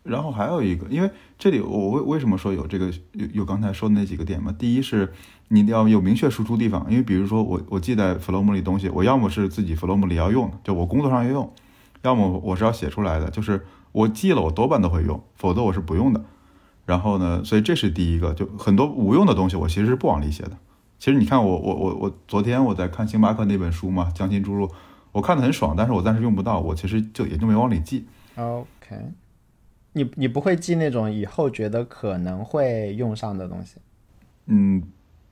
[0.08, 4.52] 然后还有一个，因为这里我为为什么说有这个有有刚才说的那几个点嘛？
[4.58, 5.12] 第一是
[5.48, 11.46] 你要有明确输出地方，因为比如说我我记在 Flow 里东西，我要么是自己 Flow 里要用的，就我工作上要用；
[12.02, 16.24] 要么我是要写出来的，就是我记了我多半都会用，否则我是不用的。
[16.86, 20.52] 然后呢，所以这是第一个，就很多无用的东西我其实是不往里写的。
[20.98, 24.66] 其实你看我我我我昨天我在看星巴克那本书嘛，《将心注入》，
[25.12, 28.06] 我看的很爽，但是我暂时用不到，我其实就也就没往里记。
[28.36, 28.96] OK。
[29.98, 33.76] 你你不会记那种以后觉得可能会用上的东西？
[34.46, 34.82] 嗯，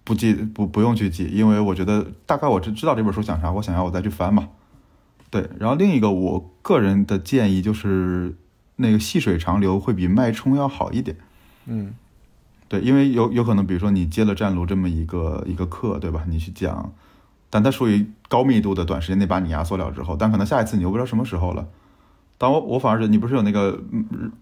[0.04, 4.48] 不记不不用去记，因为我觉得大概我知知道这本书讲啥，我想要我再去翻嘛。
[5.30, 8.34] 对，然后另一个我个人的建议就是
[8.76, 11.16] 那个细水长流会比脉冲要好一点。
[11.66, 11.94] 嗯，
[12.68, 16.24] 对，因为有有可能比如说你接了战卢这么一个一个课，对吧？
[16.28, 16.92] 你去讲，
[17.50, 21.66] 但它属于高密度的短时间内把你压缩了之后，但可能下一次你又不知道什么时候了。
[22.38, 23.78] 但我我反而是你不是有那个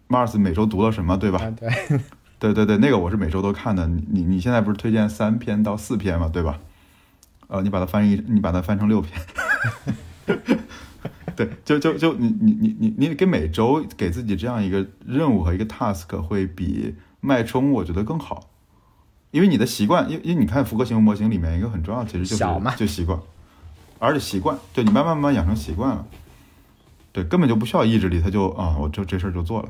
[0.08, 1.38] Mars 每周读了什么对吧？
[1.58, 1.70] 对，
[2.38, 3.86] 对对对，那个我是每周都看的。
[3.86, 6.58] 你你现在不是推荐三篇到四篇嘛，对吧？
[7.48, 9.20] 呃，你把它翻译，你把它翻成六篇。
[11.36, 18.50] 对，就就就你你你你你给每周给自己这样一个任务和一个 task 会比脉冲我觉得更好。
[19.30, 23.18] 因为你的习惯，因因为你看福格行为模型里面一个很重要，其实就是小就习惯，
[23.98, 26.06] 而且习惯，对你慢慢慢慢养成习惯了，
[27.14, 29.68] 对，根本就不需要意志力，他就啊，我就这事儿就做了。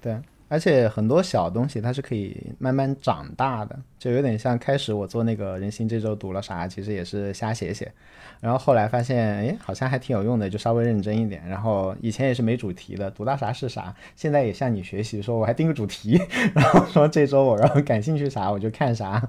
[0.00, 7.90] 对，而且很多小东西它是可以慢慢长大的，就有点像开始我做那个人心这周读了啥，其实也是瞎写写，
[8.38, 11.44] 然后后来发现，哎，好像还挺有用的，就稍微认真一点。
[11.48, 16.20] 然后以前也是没主题的，读到啥是啥，现在也向你学习，说我还定个主题，
[16.54, 19.20] 然后说这周我然后感兴趣啥我就看啥，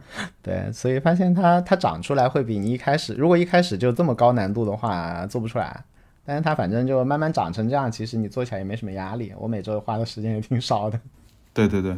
[0.43, 5.83] 对，所以发现它它长出来会比你一开始，如果一开始就这么高难度的话，做不出来。
[6.25, 9.31] 但是它反正就慢慢长成这样，其实你做起来也没什么压力。
[9.37, 10.99] 我每周花的时间也挺少的。
[11.53, 11.95] 对对对，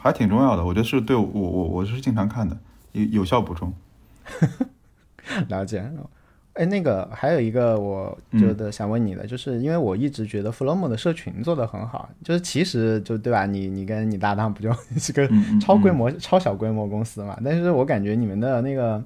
[0.00, 2.56] 还挺重要的，我觉得是对我我我是经常看的，
[2.92, 3.72] 有有效补充。
[5.48, 5.82] 了解。
[6.52, 13.46] 哎，那个还有一个我觉得想问你的，就是因为我一直觉得 Flomo 的社群做得很好，就是其实就对吧？
[13.46, 15.28] 你你跟你搭档不就 是个
[15.60, 17.38] 超规模、超小规模公司嘛？
[17.44, 19.02] 但是我感觉你们的那个。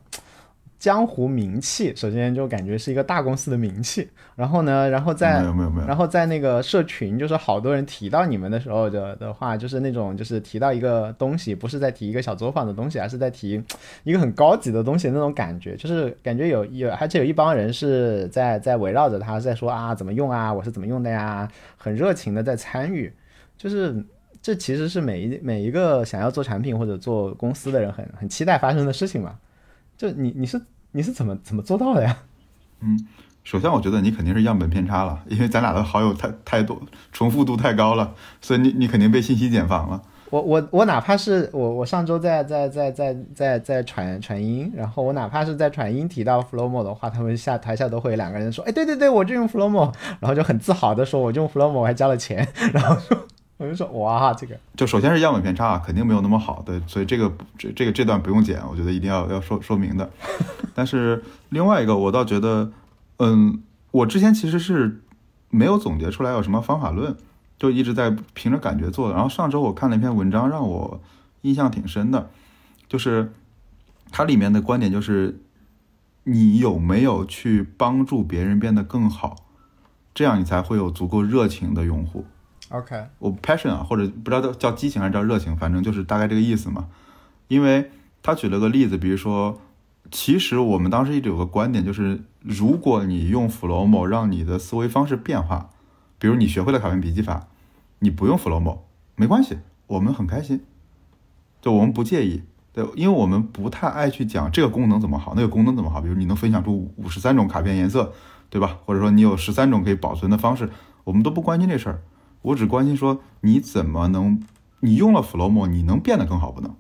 [0.85, 13.65] 江湖名气，首先就感觉是一个大公司的名气，然后呢，然后在没有没有没有，然后在那个社群，就是好多人提到你们的时候的的话，就是那种就是提到一个东西，不是在提一个小作坊的东西，而是在提
[14.03, 23.11] 一个很高级的东西那种感觉，就是感觉有有，而且有一帮人是在在围绕着他在说啊怎么用啊，我是怎么用的呀，很热情的在参与，
[23.57, 24.05] 就是
[24.43, 29.39] 这其实是每一每一个想要做产品或者做公司的人很很期待发生的事情嘛，
[29.97, 30.61] 就你你是。
[30.97, 32.17] 你是怎么怎么做到的呀？
[32.81, 32.97] 嗯，
[33.43, 36.81] 首先我觉得你肯定是样本偏差了，因为咱俩的好友太太多，
[37.13, 40.01] 重复度太高了，所以你你肯定被信息茧房了。
[40.31, 53.19] 我我我哪怕是我我上周在在在在在在传传音，然后我哪怕是在传音提到 Flomo 的话，他们下台下都会有两个人说，哎，对对对，我就用 Flomo，然后就很自豪的说，我用 Flomo 我还交了钱，然后说。
[53.57, 60.11] 我就说哇，这个就首先是样本偏差，肯定没有那么好，对，所以这个这这个这段不用剪，我觉得一定要要说说明的。
[60.75, 62.73] 但是另外一个，我倒觉得，
[63.19, 63.63] 嗯，
[63.93, 65.01] 我之前其实是
[65.51, 67.17] 没有总结出来有什么方法论，
[67.57, 69.15] 就一直在凭着感觉做的。
[69.15, 71.01] 然后上周我看了一篇文章，让我
[71.43, 72.31] 印象挺深的，
[72.89, 73.33] 就是
[74.11, 75.41] 它里面的观点就是，
[76.25, 79.37] 你有没有去帮助别人变得更好，
[80.13, 82.27] 这样你才会有足够热情的用户。
[82.75, 86.89] OK，我 passion 啊，或者不知道叫激情还是叫热情，反正就是大概这个意思嘛。
[87.47, 89.61] 因为他举了个例子，比如说，
[90.11, 95.71] 其实我们当时一直有个观点，就是如果你用 Flomo 让你的思维方式变化，
[96.19, 97.47] 比如你学会了卡片笔记法，
[98.01, 98.79] 你不用 Flomo
[99.15, 100.61] 没关系，我们很开心，
[101.63, 108.13] 就我们不介意，对，因为我们不太爱去讲这个功能怎么好，那个功能怎么好，比如你能分享出五十三种卡片颜色，
[108.51, 108.79] 对吧？
[108.85, 110.69] 或者说你有十三种可以保存的方式，
[111.05, 112.03] 我们都不关心这事儿。
[112.45, 114.43] 我只关心说你怎么能，
[114.81, 116.75] 你用了 Flomo，你能变得更好不能？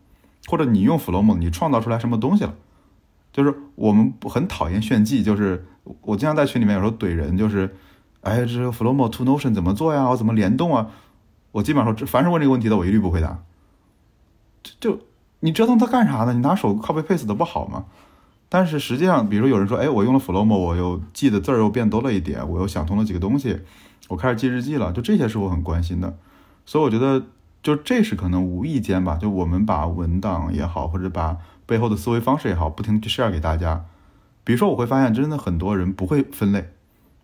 [0.46, 2.54] 或者你用 Flomo，你创造出来什么东西了？
[3.32, 5.66] 就是我们很讨厌炫技，就是
[6.02, 7.74] 我经常在群里面有时候怼人，就是，
[8.20, 10.08] 哎，这个 Flomo to Notion 怎么做呀？
[10.10, 10.90] 我怎么联动啊？
[11.52, 13.42] 我基本上说，凡是问这个问题的，我一律不回答。
[14.78, 15.00] 就
[15.40, 16.34] 你折腾它干啥呢？
[16.34, 17.86] 你拿手 copy paste 的不好吗？
[18.50, 23.60] 但是实际上，比如说有人说，哎，我用了 Flomo，我又记的字儿又变多了一点，我又想通了几个东西。
[24.08, 26.16] 我开始记日记了，就这些是我很关心的，
[26.66, 27.24] 所以我觉得
[27.62, 33.84] 就这是可能无意间吧，就我们把文档也好，或者把背后的思维方式也好，不停去 share 给大家。
[34.44, 36.70] 比如说，我会发现真的很多人不会分类，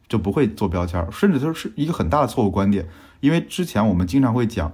[0.09, 2.88] 就不会做标签，甚至就是一个很大的错误观点。
[3.21, 4.73] 因为之前我们经常会讲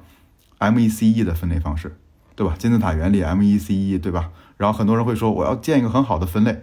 [0.59, 1.97] M E C E 的分类方式，
[2.37, 2.55] 对吧？
[2.57, 4.31] 金字塔原理 M E C E，对吧？
[4.57, 6.63] 然后很多人会说我要建一个很好的分类，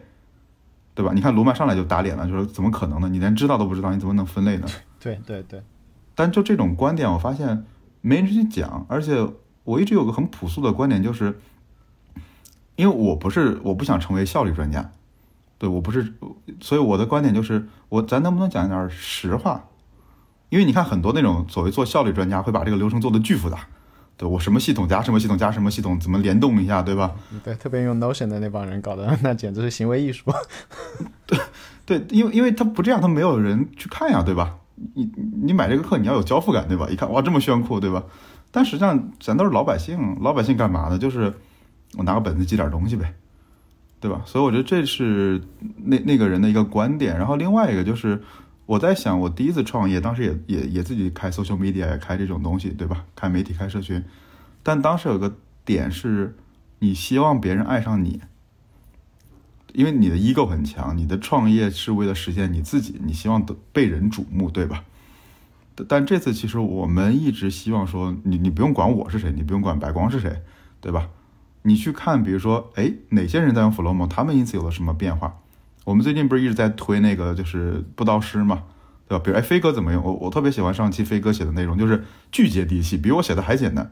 [0.96, 1.12] 对吧？
[1.14, 3.10] 你看卢曼上来就打脸了，就说怎么可能呢？
[3.10, 4.68] 你连知道都不知道，你怎么能分类呢？
[5.04, 5.62] 对对对，
[6.16, 7.66] 但就这种观点，我发现
[8.02, 9.28] 没人去讲，而且
[9.66, 11.40] 我一直有个很朴素的观点，就是
[12.76, 14.92] 因为我不是我不想成为效率专家，
[15.58, 16.14] 对我不是，
[16.62, 19.66] 所以我的观点就是，我咱能不能讲一点实话？
[20.50, 23.68] 因为你看很多那种所谓做效率专家会把这个流程做的巨复杂，
[24.16, 27.16] 对我什么系统加什么系统加什么系统怎么联动一下，对吧？
[27.44, 30.32] 对，特别用 Notion 的那帮人搞的，那简直是行为艺术。
[31.26, 31.40] 对
[31.86, 34.58] 对，因为因为他不这样，他没有人去看呀，对吧？
[34.96, 35.10] 你
[35.44, 36.88] 你买这个课，你要有交付感，对吧？
[36.90, 38.04] 一看哇，这么炫酷，对吧？
[38.52, 40.98] 但实际上咱都是老百姓，老百姓干嘛呢？
[40.98, 41.34] 就是
[41.98, 43.14] 我拿个本子记点东西呗，
[44.00, 44.22] 对吧？
[44.26, 45.42] 所以我觉得这是
[45.78, 47.18] 那那个人的一个观点。
[47.18, 48.22] 然后另外一个就是
[48.66, 53.06] 我在想，我第一次创业，当时也也也自己开 social media，也开这种东西，对吧？
[53.16, 54.04] 开媒体，开社群。
[54.62, 56.36] 但当时有个点是，
[56.80, 58.22] 你希望别人爱上你。
[59.74, 64.84] 因为你的 ego 很强，你的创业是为了实现你自己，你希望得被人瞩目，对吧？
[65.88, 70.42] 但这次其实我们一直希望说，你你不用管我是谁，你不用管白光是谁，
[70.80, 71.10] 对吧？
[71.64, 75.40] 你去看，比如说，哎，哪些人在用 Flomo，他们因此有了什么变化？
[75.86, 78.64] 我们最近不是一直在推那个就是布道师嘛，
[79.08, 79.24] 对吧？
[79.24, 80.04] 比如哎，飞哥怎么用？
[80.04, 83.92] 我我特别喜欢上期飞哥写的内容，就是巨接地气，比我写的还简单，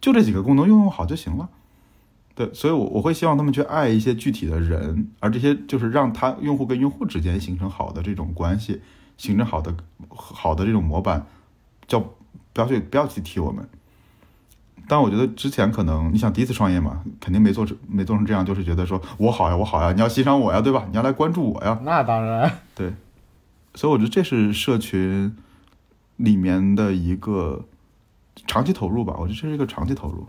[0.00, 1.50] 就这几个功能用用好就行了。
[2.40, 8.80] 对，所以，我我会希望他们去爱一些具体的人，而这些就是让他用户跟用户之间形成好的这种关系，
[9.18, 9.74] 形成好的
[10.08, 11.26] 好的这种模板，
[11.86, 13.68] 叫不要去不要去提我们。
[14.88, 20.86] 但我觉得之前可能你想第一次创业嘛，肯定没做成没做成这样，就是觉得说我好呀，我好呀，你要欣赏我呀，对吧？
[20.90, 21.78] 你要来关注我呀。
[21.84, 22.50] 那当然。
[22.74, 22.94] 对，
[23.74, 25.36] 所以我觉得这是社群
[26.16, 27.66] 里面的一个
[28.46, 29.14] 长期投入吧。
[29.18, 30.26] 我觉得这是一个长期投入。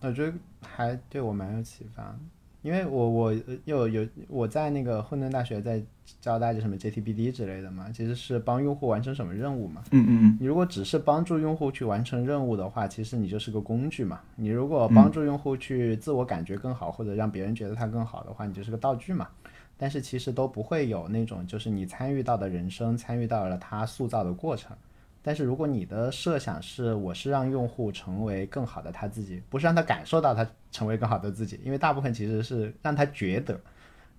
[0.00, 2.16] 那觉得还对我蛮有启发。
[2.60, 5.80] 因为我我有有我在那个混沌大学在
[6.20, 9.84] 教大家什么 JTBD 之类的嘛，其实是帮用户完成什么任务嘛。
[9.92, 10.38] 嗯嗯嗯。
[10.40, 14.20] 你如果只是帮助用户去完成任务的话，其实你就是个工具嘛。
[14.34, 19.28] 你如果帮助用户去自我感觉更好，或者让别人觉得他更好的话，你就是个道具嘛。
[19.76, 24.76] 但是其实都不会有那种就是你参与到的人生，参与到了他塑造的过程。
[25.22, 33.60] 但是如果你的设想是我是让用户成为更好的他自己，不是让他感受到他成为更好的自己，因为大部分其实是让他觉得。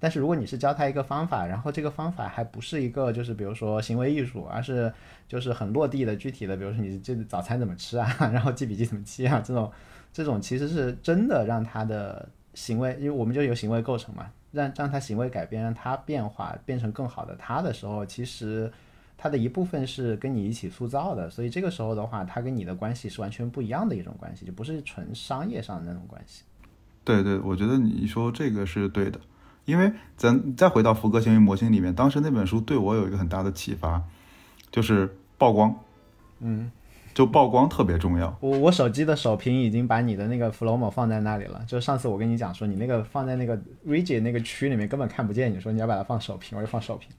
[0.02, 4.92] 但是如果你是教他一个方法，然后这个方法还不是一个就是比如说行为艺术，而是
[5.28, 9.72] 就是很落地的具体的，比如说你这早餐怎么吃啊， 然后记笔记怎么记啊，这种
[10.14, 18.72] 这种其实是真的让他的行为，因为我们就有行为构成嘛，让让他行为改变，让他变化变成更好的他的时候，其实。
[19.22, 26.44] 它的一部分是跟你一起塑造的，所以这个时候的话，它跟你的关系是完全不一样的一种关系，就不是纯商业上的那种关系。
[27.04, 29.20] 对对，我觉得你说这个是对的，
[29.66, 34.02] 因为咱再回到福格行为模型里面，当时那本书对我有一个很大的启发，
[34.72, 35.76] 就是曝光。
[36.40, 36.72] 嗯，
[37.14, 38.34] 就曝光特别重要。
[38.40, 47.10] 我我手机的首屏已经把你的那个 Flomo 放在那里了，就上次我跟你讲说，你那个放在那个 Widget 那个区里面根本看不见，你说你要把它放首屏，我就放首屏。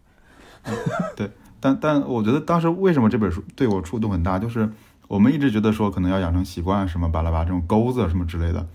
[1.15, 1.29] 对。
[1.61, 4.71] 但但我觉得当时为什么这本书对我触动很大，就是
[5.09, 8.67] 我们一直觉得说可能要养成习惯什么巴拉巴这种钩子什么之类的，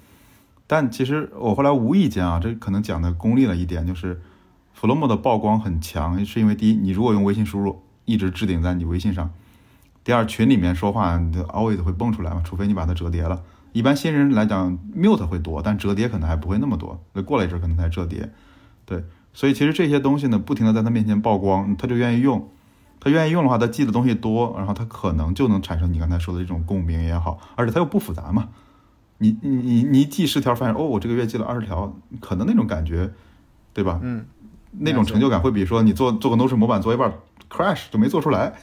[0.68, 4.22] 但其实我后来无意间啊，这可能讲的功利了一点，就是
[4.80, 9.30] Flomo 的曝光很强，是因为第一，你如果用微信输入一直置顶在你微信上；
[10.04, 13.42] 第二，群里面说话 always 会蹦出来嘛，除非你把它折叠了。
[13.72, 18.30] 一般新人来讲 mute 会多，但折叠可能还不会那么多，那过了一阵可能才折叠。
[18.86, 22.50] 对，所以其实这些东西呢，不停的在他面前曝光，他就愿意用。
[23.00, 28.50] 他愿意用的话，他记的东西多，然后他可能就能产生你刚才说的这种共鸣也好，而且他又不复杂嘛。
[29.20, 33.10] 你你你你记十条，发现哦，我这个月记了二十条，可能那种感觉，
[33.74, 34.00] 对吧？
[34.04, 34.26] 嗯，
[34.72, 37.14] 那种成就感会比说你做做个 Notion 模板做一半
[37.50, 38.54] crash 就没做出来，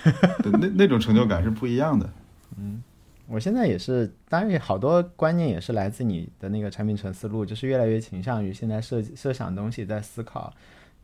[0.44, 2.08] 那那种成就感是不一样的。
[2.56, 2.82] 嗯，
[3.26, 10.52] 我现在也是，当然好多观念也是来自你的那个产品层思路，就是越来越倾向于现在设设想东西在思考。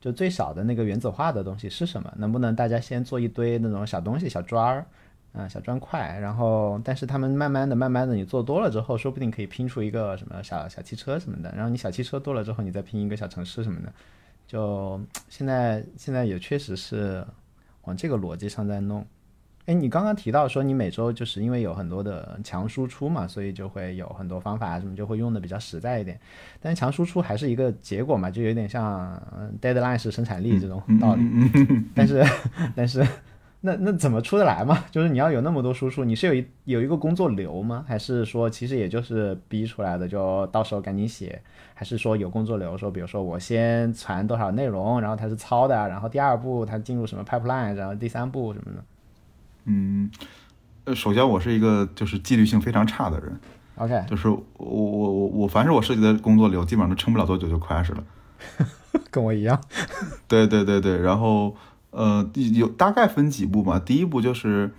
[0.05, 2.13] 就最少的那个原子化的东西是什么？
[2.19, 4.85] 能不能大家先做一堆那种小东西、小砖儿，
[5.33, 11.51] 啊，小砖块，然后，但是他们慢慢的、慢慢的，你做多了之后，说不定可以拼出一个什么小小汽车什么的。
[11.57, 13.91] 然后你小汽车多了之后，你再拼一个小城市什么的。
[14.47, 17.27] 就 现在，现在也确实是
[17.85, 19.07] 往这个逻辑上在弄。
[19.67, 26.21] 哎，你刚刚提到说你每周就是因为有很多的强输出嘛，所以就会有很多方法什么就会用的比较实在一点。
[26.61, 29.19] 但是强输出还是一个结果嘛，就有点像
[29.63, 31.23] deadline 是生产力这种道理。
[31.95, 32.23] 但是，
[32.77, 33.07] 但是
[33.63, 34.85] 那那怎么出得来嘛？
[34.91, 37.87] 就是你要有那么多输出，你是有一有一个工作流吗？
[37.89, 41.41] 还是说其实也就是逼出来的，就到时候赶紧写？
[41.73, 42.77] 还是说有工作流？
[42.77, 48.85] 说比如说我先传多少内容，然后它是抄的，然后第二步它进入什么 pipeline，然后第三步什么的。
[49.65, 50.11] 嗯，
[50.85, 53.41] 呃，首先我是一个就是纪律性非常差的人
[53.77, 58.05] ，OK，就是我我我我凡是我涉及的工作流，基本上都撑不了多久就 crash 了，
[59.11, 59.61] 跟我一样。
[60.29, 61.57] 对对对对，然后
[61.91, 64.75] 呃有大概分几步嘛，第一步就是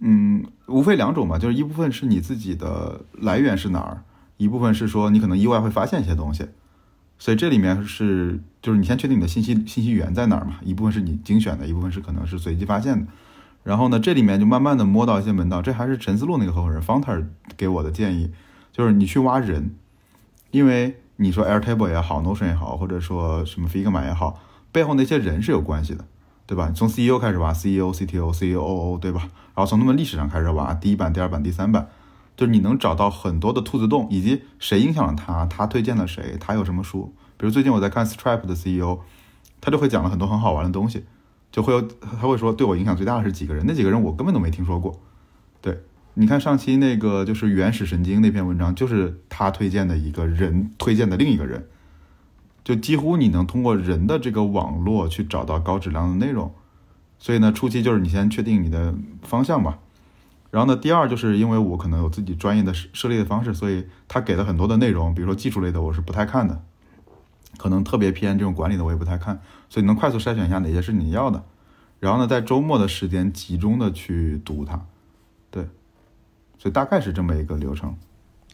[0.00, 4.02] 嗯，无非两种嘛，就是一部分是你自己的来源是哪儿，
[4.38, 6.46] 一部分是说你可能意外会发现一些东西，
[7.18, 13.06] 所以这里面是就是你先确定你的信息信息源在哪儿嘛，一部分是你精选的，一部分是可能是随机发现的。
[13.62, 18.30] 然后呢，这里面就慢慢的摸到一些门道，这还是陈思路那个合伙人 Founder 给我的建议，
[18.72, 19.76] 就是你去挖人，
[20.50, 24.40] 因为你说 Airtable 也好，Notion 也好，或者说什么 Figma 也好，
[24.72, 26.04] 背后那些人是有关系的，
[26.46, 26.72] 对吧？
[26.74, 29.20] 从 CEO 开始挖，CEO、CTO、COO，对吧？
[29.54, 31.88] 然后从他们历史上开始挖，第一版、第二版、第三版，
[32.36, 37.14] 就是你能找到很多的兔子洞，以及谁影响了他，他推荐了谁，他有什么书。
[37.36, 39.00] 比如最近我在看 Stripe 的 CEO，
[39.60, 41.04] 他就会讲了很多很好玩的东西。
[41.50, 45.00] 就会有他会说对我影响最大的是几个人，那几个人我根本都没听说过，
[45.60, 45.80] 对，
[46.14, 51.66] 你看上期那个就是原始神经那篇文章，就是他推荐的一个人推荐的另一个人，
[52.62, 56.52] 就几乎你能通过人的这个网络去找到高质量的内容。
[57.18, 59.78] 所以呢，初期就是你先确定你的方向吧。
[60.50, 66.62] 然后呢，第二就是因为我可能有自己专业的设设立的方式，所以他给了很多的内容，比如说技术类的我是不太看的，
[67.58, 69.40] 可能特别偏这种管理的我也不太看，
[69.70, 71.42] 所以能快速筛选一下哪些是你要的。
[71.98, 74.78] 然后呢，在周末的时间集中的去读它，
[75.50, 75.62] 对，
[76.58, 77.96] 所以大概是这么一个流程。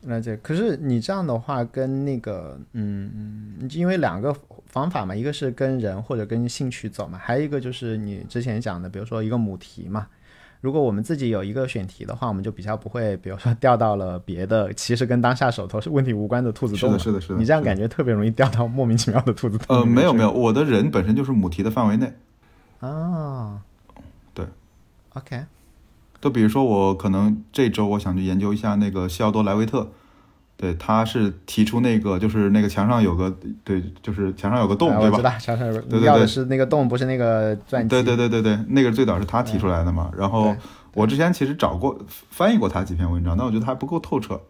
[0.03, 0.37] 了解。
[0.37, 4.33] 可是你这样的话，跟那个，嗯，因为两个
[4.67, 10.07] 方法嘛，一个是跟人或者跟兴趣走嘛，还有一个就是你之前讲的，比如说一个母题嘛。
[10.67, 16.91] 如果我们自己有一个选题的话，我们就比较不会，比如说掉到了别的其实跟当下手头是问题无关的兔子洞。
[16.91, 17.39] 是的，是的，是的。
[17.39, 19.77] 你这样感觉特别容易掉到莫名其妙的兔子洞。
[19.77, 22.12] 呃，没有没有，我的人本身就是母题的范围内。
[22.81, 23.61] 啊，
[24.35, 24.45] 对
[25.14, 25.45] ，OK，
[26.21, 29.89] 就比如说我可能这周我想去研究一下那个西奥多莱维特，
[30.57, 33.31] 对，他是提出那个就是那个墙上有个
[33.63, 35.11] 对，就是墙上有个洞，对吧？
[35.13, 37.89] 我知道墙上有，对对要的是那个洞，不是那个钻机。
[37.89, 40.11] 对对对对对，那个最早是他提出来的嘛。
[40.17, 40.57] 然后
[40.95, 41.99] 我之前其实找过
[42.31, 44.41] 翻译过他几篇文章，但我觉得还不够透彻，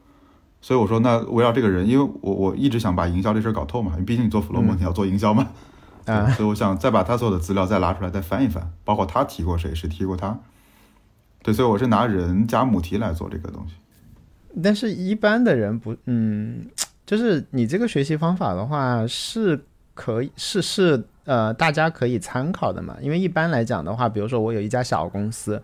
[0.61, 5.49] 所以我说那围绕这个人，因为我我一直想把营销这事儿搞透嘛，毕竟你做 flow 嘛，你要做营销嘛。
[6.05, 10.39] 啊，所以我想再把他所有的资料再拿出来，再翻一翻，包括他提过谁，谁提过他。
[11.43, 13.75] 对，所以我是拿人加母题来做这个东西。
[14.63, 16.67] 但是，一般的人不，嗯，
[17.05, 19.61] 就是你这个学习方法的话，是
[19.95, 21.03] 可以，是是。
[21.27, 25.61] 呃，大家可以参考的嘛，因为一般来讲的话，比如说我有一家小公司，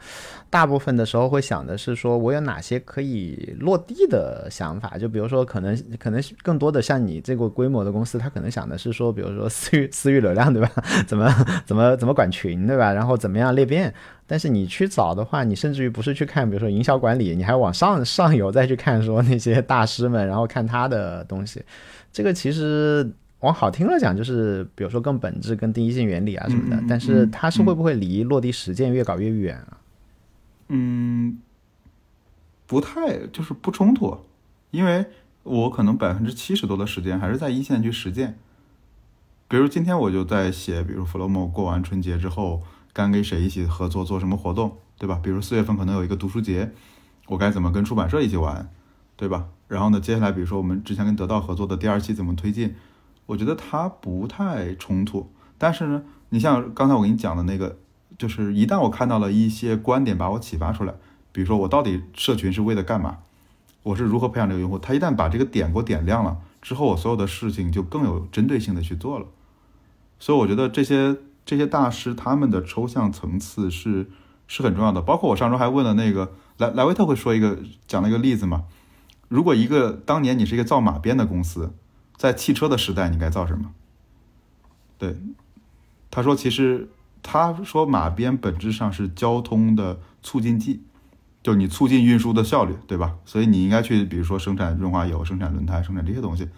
[0.51, 10.69] 大部分的时候会想的是说我有哪些可以落地的想法，就比如说可能可能更多的像你这个规模的公司，他可能想的是说，比如说私 域私域流量对吧？
[11.07, 11.33] 怎么
[11.65, 12.93] 怎么怎么管群对吧？
[12.93, 13.95] 然后怎么样裂变？
[14.27, 21.65] 但是你去找的话，你甚至于不是去看，比如说营销管理，你还往上上游再去看说那些大师们，然后看他的东西，
[22.13, 23.09] 这个其实。
[23.43, 29.79] 往好听了讲，就是比如说更本质、更第一性原理啊什么的，但是它是会不会离落地实践越搞越远啊？
[30.69, 31.39] 嗯，
[32.67, 34.17] 不太，就是不冲突，
[34.71, 35.07] 因为
[35.43, 38.39] 我可能百分之七十多的时间还是在一线去实践。
[39.49, 42.63] 比如今天我就在写，比如 Flowmo 过完春节之后，
[42.93, 45.21] 该跟谁一起合作做什么活动，对吧？
[45.23, 46.71] 比如四月份可能有一个读书节，
[47.27, 48.71] 我该怎么跟出版社一起玩，
[49.17, 49.49] 对吧？
[49.67, 52.75] 然后呢，接下来比如说我们之前跟得到合作的第二期怎么推进？
[53.33, 57.79] 我觉得它不太冲突，但是呢，你像刚才我给你讲的那个，
[58.19, 60.93] 就是一旦我看到了一些观点把我启发出来，
[61.33, 63.21] 比如说我到底社群是为了干嘛，
[63.85, 69.27] 我是如何培养这个用户，他一旦把这个点给我点亮了之后，我所有的事情就更有针对性的去做了。
[70.19, 71.17] 所以我觉得这些
[71.47, 74.11] 这些大师他们的抽象层次是
[74.47, 75.01] 是很重要的。
[75.01, 78.65] 包括我上周还问了那个莱莱维特会说一个讲了一个例子嘛，
[79.29, 81.73] 如果一个当年你是一个造马鞭的公司。
[82.23, 83.73] 在汽车的时代，你该造什么？
[84.97, 85.17] 对，
[86.09, 86.89] 他说，其实
[87.21, 90.85] 他说马鞭本质上是交通的促进剂，
[91.43, 93.17] 就你促进运输的效率，对吧？
[93.25, 96.49] 所以你应该去，比如说生产润滑油、生产轮胎、生产这些东西。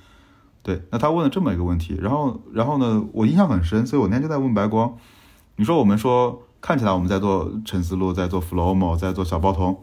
[0.63, 4.95] 对，那他问了这么一个问题，然后，然后呢，我印象很深，所以我那天就在问白光，
[5.57, 9.83] 你说我们说看起来我们在做沉思路，在做 Flowmo，在做小包头，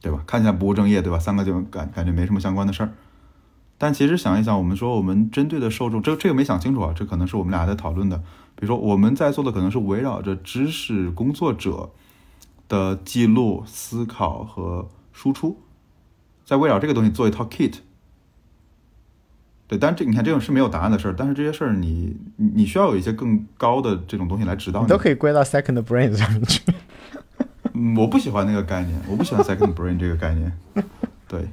[0.00, 0.24] 对吧？
[0.26, 1.20] 看起来不务正业，对吧？
[1.20, 2.92] 三个就感感觉没什么相关的事儿。
[3.82, 8.16] 但其实想一想，我们说我们针对的受众，这这个没想清楚啊，这可能是我们俩在讨论的。
[8.54, 11.90] 比如说我们在做的可能是围绕着知识工作者
[12.68, 15.58] 的记录、思考和输出，
[16.44, 17.78] 在围绕这个东西做一套 kit。
[19.66, 24.86] 对，但这你看这种是没有答案的事儿，但是这些事儿你你需要有一些更高的这种东西来指导你。
[24.86, 26.62] 都可以归到 second brain 上面去。
[27.72, 30.52] 嗯，我不喜欢那个概念，我不喜欢 second brain 这个概念。
[31.26, 31.48] 对。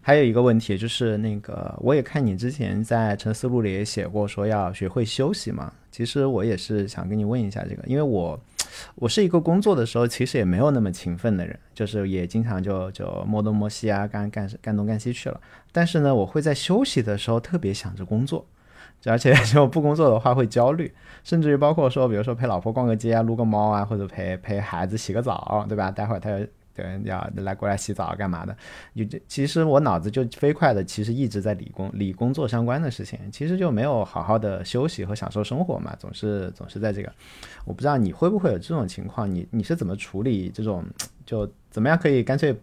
[0.00, 5.72] 还有一个问题就是，那个我也看你之前在沉思录里也写过，说要学会休息嘛。
[5.90, 8.38] 其实我也是想跟你问一下这个，因为我
[8.96, 15.40] 我是一个工作的时候其实也没有那么勤奋的人，就是也经常就就摸东摸西啊，干干干东干西去了。
[15.70, 18.44] 但是呢，我会在休息的时候特别想着工作，
[19.04, 25.90] 而且 就不工作的话会焦虑，甚至于包括说，比如说陪老婆逛个街啊，撸个猫啊，或者陪陪孩子洗个澡，对吧？
[25.90, 26.30] 待会儿他。
[26.74, 28.56] 对，要来过来洗澡干嘛的？
[28.94, 37.12] 就这其实我脑子就飞快的，其实一直在理工理工作相关的事情，其实就没有好好的休息和享受生活嘛，总是总是在这个。
[37.64, 40.84] 我不知道你会不会有这种情况，你你是怎么处理这种？
[41.26, 42.54] 就怎么样可以干脆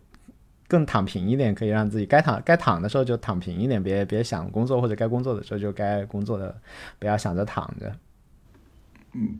[0.67, 6.55] 更躺平一点，可以让自己该躺该躺的时候就躺平一点，别别想工作，或者该工作的时候就该工作的，
[6.99, 7.91] 不要想着躺着。
[9.13, 9.39] 嗯，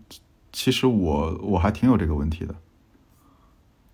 [0.51, 2.55] 其实我我还挺有这个问题的。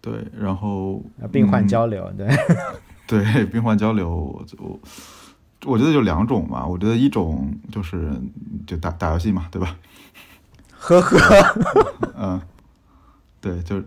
[0.10, 2.28] 对，然后病患交流，对
[3.05, 4.10] 对，病患交流，
[4.58, 4.80] 我
[5.66, 8.12] 我觉得就两种嘛，我觉得一种就是
[8.66, 9.76] 就打打游戏嘛，对吧？
[10.78, 11.18] 呵呵，
[12.18, 12.41] 嗯，
[13.41, 13.84] 对，就是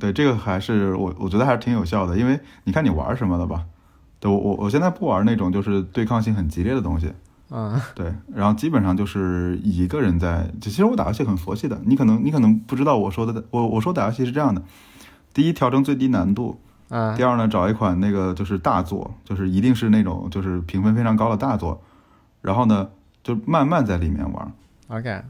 [0.00, 3.64] 对这个还是我我觉得还是挺有效的，因为你看你玩什么的吧。
[4.18, 7.12] 对我我我现在不玩那种就是对抗性很激烈的东西，
[7.50, 14.62] 嗯，对，然后基本上就是一个人在，其实我打游戏很佛系的，你可能你可能不知道我说的，我我说打游戏是这样的，
[15.34, 16.58] 第一调整最低难度，
[16.88, 17.14] 啊。
[17.14, 21.82] 第二呢找一款那个就是大作，就是一定是那种就是评分非常高的大作，
[22.40, 22.88] 然后呢
[23.22, 24.52] 就慢慢在里面玩
[24.88, 25.22] ，，OK，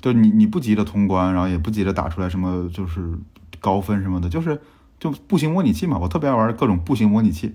[0.00, 3.16] 就你你不急着通关，然后也不急着打出来什么就是
[3.60, 4.60] 高分什么的，就是
[4.98, 7.54] 就步行模拟器嘛，我特别爱玩各种步行模拟器。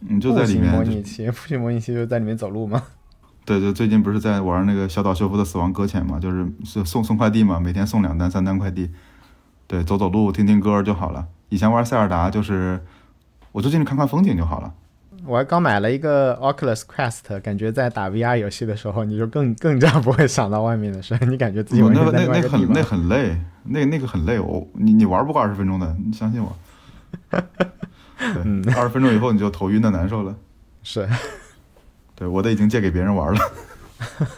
[0.00, 2.80] 你就在里步行模面就，拟器，步行模拟器就在里面走路吗？
[3.44, 8.88] 对对，最近不是在玩那个小岛秀夫的死亡搁浅嘛，就是送送送快递嘛，每天送两单三单快递，
[9.68, 11.24] 对，走走路听听歌就好了。
[11.50, 12.82] 以前玩塞尔达就是，
[13.52, 14.74] 我就进去看看风景就好了。
[15.26, 22.98] 我还刚买了一个 Oculus Quest，感觉在打 VR 游戏的时候，你就更更加不会想到外面的事，你感觉自己完全在另外那那个很那一个地方。
[22.98, 26.56] 很累，那那个很累，我你你玩不过二十分钟的，你相信我。
[28.44, 30.34] 嗯对，二十分钟以后你就头晕的难受了。
[30.82, 31.06] 是
[32.14, 33.40] 对我的已经借给别人玩了。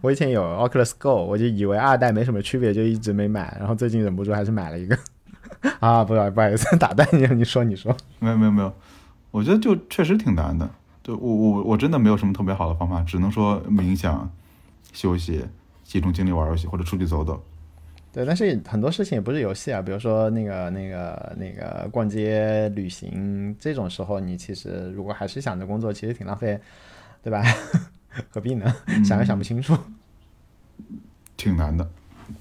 [0.00, 4.98] 我以前有 Oculus Go，我就以为二代没什么区别，就一直没买，然后最近忍不住还是买了一个。
[5.80, 7.96] 啊，不好不好意思，打断你，你说你说。
[8.20, 8.72] 没有没有没有，
[9.30, 10.68] 我觉得就确实挺难的。
[11.02, 14.30] 就我我我真的没有什么特别好的方法，只能说冥想、
[14.92, 15.44] 休息、
[15.84, 17.42] 集中精力玩游戏或者出去走走。
[18.12, 26.58] 对，但是很多事情也不是游戏啊，比如说那个、那个、那个逛街、旅行这种时候，你其实如果还是想着工作，其实挺浪费，
[27.22, 27.42] 对吧？
[28.30, 28.74] 何必呢？
[29.04, 29.76] 想也想不清楚
[31.36, 31.88] 挺难的，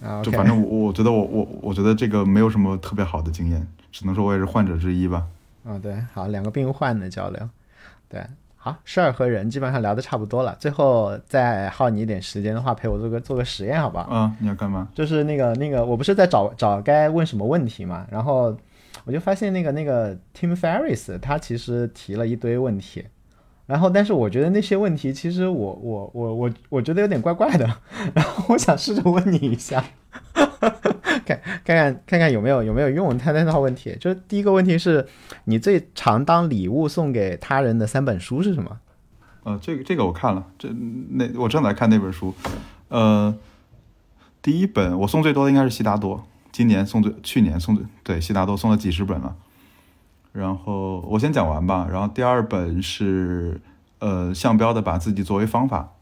[0.01, 0.21] 啊。
[0.23, 5.27] 就反正我我觉得我我我觉得这个没有什么特别好的经验，只能说我也是患者之一吧。
[5.63, 7.49] 啊，对，好，两个病患的交流，
[8.07, 8.25] 对，
[8.55, 14.03] 好，事儿和人基本上聊的差不多了，最后再耗你一点时间的话，陪我做个做个实验，好不好？
[14.03, 14.87] 啊，你要干嘛？
[14.95, 18.57] 就是那个那个，我不是在找找该问什么问题嘛，然后
[19.03, 23.05] 我就发现那个那个 Tim Ferris 他其实提了一堆问题，
[23.67, 27.69] 然后但是我觉得那些问题其实我我我我我觉得有点怪怪的，
[28.15, 29.83] 然后我想试着问你一下，
[31.25, 35.05] 看看看看看有没有有没有用他那套问题，就是第一个问题是
[35.43, 38.79] 你最常当礼物送给他人的三本书是什么？
[39.43, 40.69] 呃，这个这个我看了，这
[41.11, 42.33] 那我正在看那本书，
[42.87, 43.35] 呃，
[44.41, 49.35] 第一本我送最多的应该是悉达多，今年送最，去年送最，对，悉达多送了几十本了。
[50.37, 53.59] 然后我先讲完吧，然后第二本是
[53.97, 55.93] 呃项标的把自己作为方法，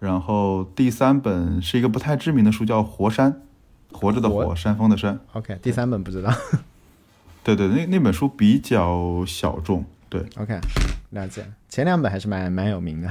[0.00, 3.32] 然后第三本是一个不太知名的书叫《活山》，
[3.96, 5.20] 活着的活活，山峰的山。
[5.34, 6.34] OK，第三本不知道。
[7.44, 10.58] 对 对，那那本书比较小众，对，OK，
[11.10, 11.46] 了解。
[11.68, 13.08] 前两本还是蛮蛮有名的，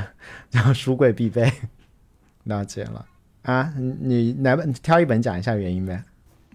[0.49, 1.49] 叫书柜必备。
[2.43, 3.05] 了解了
[3.43, 6.03] 啊，你你哪本你挑一本讲一下原因呗？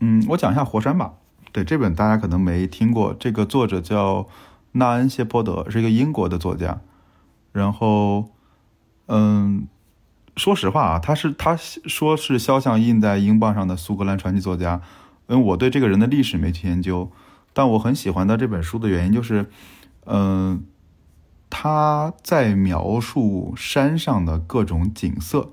[0.00, 1.14] 嗯，我讲一下《活山》吧。
[1.52, 4.28] 对，这本大家可能没听过，这个作者叫
[4.72, 6.80] 纳恩·谢波德，是一个英国的作家。
[7.52, 8.30] 然后，
[9.06, 9.66] 嗯，
[10.36, 14.82] 说实话啊，他是他说是肖像印在英镑上的苏格兰传奇作家。
[15.28, 17.10] 因为我对这个人的历史没去研究，
[17.52, 19.50] 但我很喜欢他这本书的原因就是，
[20.06, 20.64] 嗯，
[21.50, 25.50] 他在描述山上的各种景色。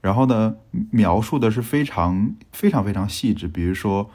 [0.00, 0.56] 然后呢，
[0.90, 3.46] 描述的是非常非常非常细致。
[3.46, 4.10] 比如说，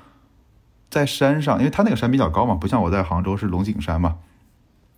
[0.89, 4.17] 在山上，因为它那个山比较高嘛，不像我在杭州是龙井山嘛，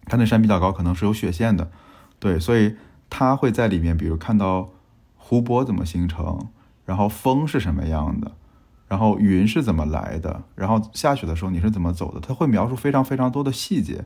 [0.05, 1.71] 它那山比较高，可能是有雪线的，
[2.19, 2.75] 对，所以
[3.09, 4.69] 他会在里面，比如看到
[5.17, 6.47] 湖泊怎么形成，
[6.85, 8.31] 然后风是什么样的，
[8.87, 14.05] 然后云是怎么来的，然后下雪的时候你是怎么走的，他会描述非常非常多的细节。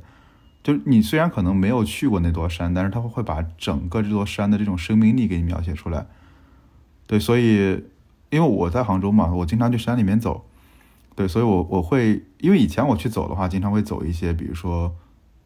[0.64, 6.06] 就是你虽然可能没有去过那座山，但是他会把整个这座山的这种生命力给你描写出来。
[7.06, 7.84] 对，所以
[8.30, 10.46] 因为我在杭州嘛，我经常去山里面走，
[11.16, 14.94] 对，所以我我会因为以前我去走的话，经常会走一些，比如说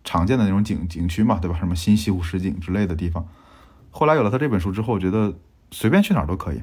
[0.04, 1.58] 常见的那种景景区嘛，对吧？
[1.58, 3.28] 什么新西湖十景之类的地方。
[3.92, 5.34] 后来有了他这本书之后，我觉得
[5.72, 6.62] 随便去哪儿都可以，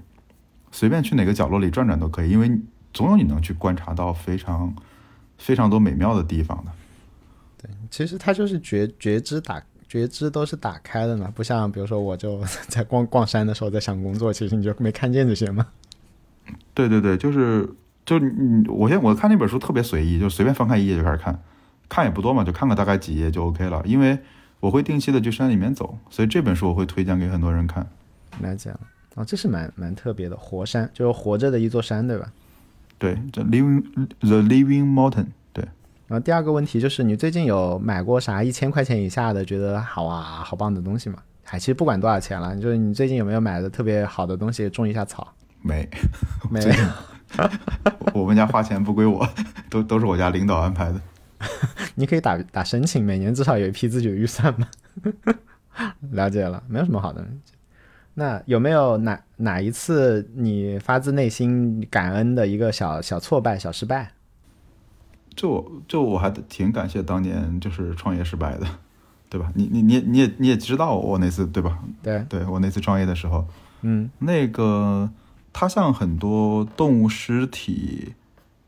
[0.71, 2.51] 随便去哪个角落里转转都可以，因为
[2.93, 4.75] 总有你能去观察到非常
[5.37, 6.73] 非常多美妙的地方的。
[7.61, 15.67] 对其实它就是觉觉知打觉知都是打开的呢，不像比如说我就 在逛逛山的时候在想工作，其实你就没看见这些嘛。
[16.73, 17.69] 对对对，就是
[18.07, 21.39] 就你，我现在我看那本书特别随意，就随便翻开一页就开始看，
[21.89, 23.83] 看也不多嘛，就看个大概几页就 OK 了。
[23.85, 24.19] 因为
[24.61, 27.87] 我会定期的去山里面走，所以这本书我会推荐给很多人看。
[28.41, 28.81] 了解了，
[29.15, 32.31] 哦，这是蛮蛮特别的，活山就是活着的一座山，对吧？
[32.99, 33.83] 对，这 Living
[34.21, 35.65] The Living Mountain，对，
[36.07, 41.19] 然后第二个问题就是，你最近有买过啥一千块钱以下的觉得好啊、好棒的东西吗？
[41.51, 45.33] 哎其实不管多少钱了，就是你最近有没有买的特别好的东西种一下草？
[45.63, 45.89] 没，
[46.51, 46.85] 没 最近
[48.15, 49.29] 我们家花钱不归我，
[49.71, 51.01] 都都是我家领导安排的。
[51.97, 54.69] 你可以打打申请，每年至少有一批自己的预算嘛。
[56.13, 57.27] 了解了，没有什么好的。
[58.15, 64.13] 那有没有哪哪一次你发自内心感恩的一个小小挫败、小失败？
[65.35, 68.67] 这我这我还挺感谢当年就是创业失败的，
[69.29, 69.51] 对吧？
[69.57, 71.77] 你你你你也你也知道我那次对吧？
[72.05, 73.45] 对，对我那次创业的时候，
[73.83, 75.11] 嗯那个
[75.55, 78.15] 它像很多动物尸体，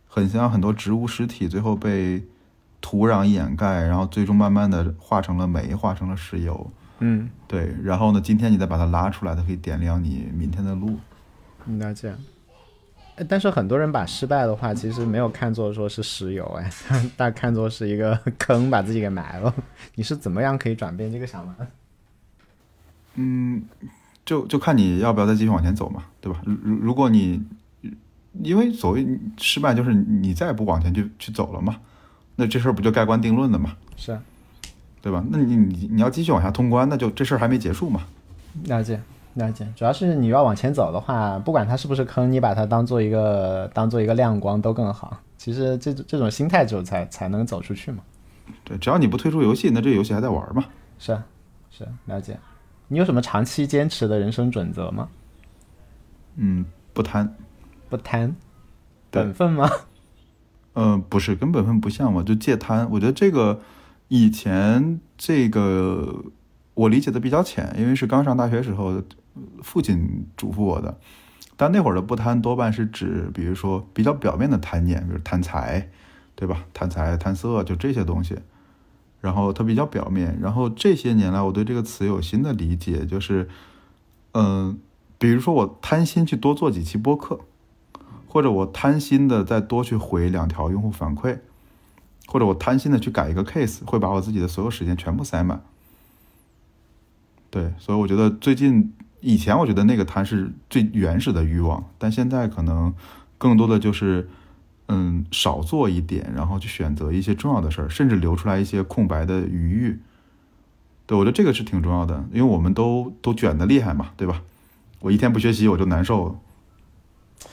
[0.07, 2.25] 很像很多植物尸体，最后被
[2.81, 6.71] 土壤掩盖，然后最终慢慢的化成了煤，化成了石油。
[7.01, 10.99] 嗯，对，然后呢，今天你再把它拉出来，它可以点亮你明天的路。
[11.67, 12.15] 了解。
[13.17, 16.71] 哎但是很多人把失败的话，其实没有看作说是石油，哎，
[17.17, 19.53] 大看作是一个坑，把自己给埋了。
[19.97, 21.67] 你是怎么样可以转变这个想法？
[23.15, 23.65] 嗯，
[24.27, 26.43] 就就看你要不要再继续往前走嘛，对吧？
[26.45, 27.43] 如如如果你
[28.43, 29.07] 因为所谓
[29.39, 31.77] 失败，就是你再也不往前去去走了嘛，
[32.35, 34.21] 那这事儿不就盖棺定论了嘛，是啊
[35.01, 35.25] 对吧？
[35.31, 38.03] 那你你你要继续往下通关，那就这事儿还没结束嘛。
[38.65, 39.01] 了解，
[39.35, 39.67] 了解。
[39.77, 45.17] 主要是你要往前走的话，不管它是不是坑，你把它当做一个当做一个亮光都更好。
[45.39, 48.03] 其实这这种心态之后才才能走出去嘛。
[48.65, 50.65] 对，只要你不退出游戏，那这个游戏还在玩嘛。
[50.99, 51.25] 是啊
[51.71, 52.37] 是啊了解。
[52.89, 55.09] 你有什么长期坚持的人生准则吗？
[56.37, 57.35] 嗯，不贪，
[57.89, 58.37] 不贪，
[59.11, 59.71] 本分吗？
[60.75, 62.91] 嗯，不是跟本分不像嘛，就戒贪。
[62.91, 63.61] 我觉得这个
[64.09, 66.25] 以前这个
[66.75, 69.03] 我理解的比较浅，因为是刚上大学时候
[69.63, 70.99] 父亲嘱咐我的。
[71.57, 75.89] 但那会儿的不贪多半是指，比如说比较表面的贪念，比如贪财，
[76.35, 76.65] 对吧？
[76.75, 78.39] 贪财、贪色，就这些东西。
[79.27, 80.39] 然后它比较表面。
[80.41, 83.49] 然后这些年来，我对这个词有新的理解，就是，
[84.33, 84.79] 嗯、
[85.19, 87.41] 比如说我贪心去多做几期播客，
[88.29, 91.41] 或者我贪心的再多去回两条用户反馈，
[92.29, 95.61] 或者我贪心的去改一个 case，会把我自己的所有时间全部塞满。
[97.51, 102.95] 对，所以我觉得最近以前我觉得那个贪是最原始的欲望，但现在可能
[103.39, 104.29] 更多的就是，
[104.89, 109.99] 嗯，少做一点，然后去选择一些重要的事儿，甚至留出来一些空白的余裕。
[111.07, 114.43] 对，我觉得这个是挺重要的，因为我们都都卷的厉害嘛，对吧？
[115.01, 116.41] 我一天不学习我就难受，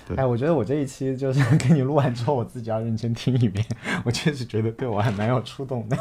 [0.08, 3.64] 对哎，我觉得我这一期就是 跟你录完之后，我自己要认真听一遍。
[4.04, 5.98] 我确实觉得对我还蛮有触动的。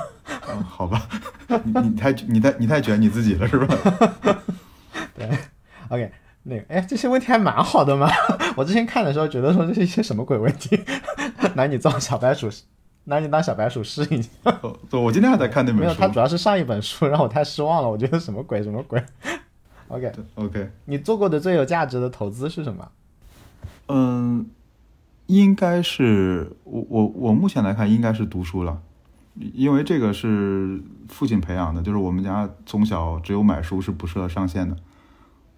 [0.49, 1.09] 嗯，好吧，
[1.49, 3.67] 你你太你太你太卷你自己了是吧？
[5.15, 5.29] 对
[5.89, 6.11] ，OK，
[6.45, 8.09] 那个，哎，这些问题还蛮好的嘛。
[8.57, 10.79] 我之前看的时候觉得说这是一些什么鬼问题，
[11.55, 12.49] 拿你当小白鼠，
[13.05, 14.31] 拿你当小白鼠试一下。
[14.45, 16.09] 哦对，我今天还在看那本书没有，它。
[16.09, 19.03] 主要是上一本书让我太失望了，我觉得什么鬼什么鬼。
[19.89, 22.89] OK，OK， 你做过的最有价值的投资是什么？
[23.89, 24.47] 嗯，
[25.27, 28.81] 应该是我我我目前来看应该是读书了，
[29.55, 34.77] 因为这个是父亲培养的，就是我们家从小只有买书是不设上限的，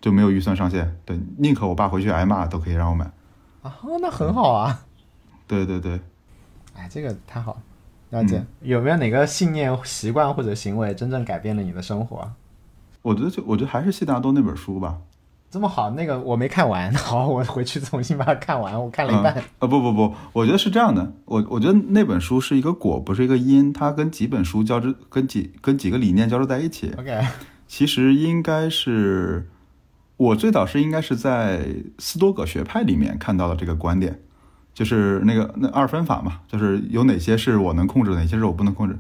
[0.05, 0.95] 就没有预算上限。
[1.07, 3.07] 对，宁可我爸回去挨骂都可以让我买。
[3.63, 4.85] 啊，那很好啊。
[5.47, 5.99] 对对对，
[6.77, 7.63] 哎，这个太好了。
[8.11, 12.31] 了解，有没有哪个信念、习惯或者行为真正改变了你的生活？
[13.01, 14.99] 我觉得就我觉得还是谢大多那本书吧。
[15.51, 19.35] 这么好，那个我没看完， 好，我回去重新把它看完，我看了一半。
[19.35, 26.93] 嗯、啊不不不，我觉得是这样的，我我觉得那本书是一个果，不是一个因，它跟几本书交织，跟几跟几个理念交织在一起。
[26.99, 27.27] OK，
[27.67, 29.49] 其实应该是
[30.17, 31.67] 我最早是应该是在
[31.99, 34.21] 斯多葛学派里面看到了这个观点，
[34.73, 38.97] 就是那个那二分法嘛，就是有哪些是我能控制，哪些是我不能控制。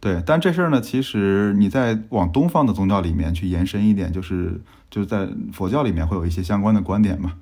[0.00, 4.60] 对，但这事儿呢，其实你在往东方的宗教里面去延伸一点，就是
[4.90, 7.34] 就是在佛教里面会有一些相关的观点嘛，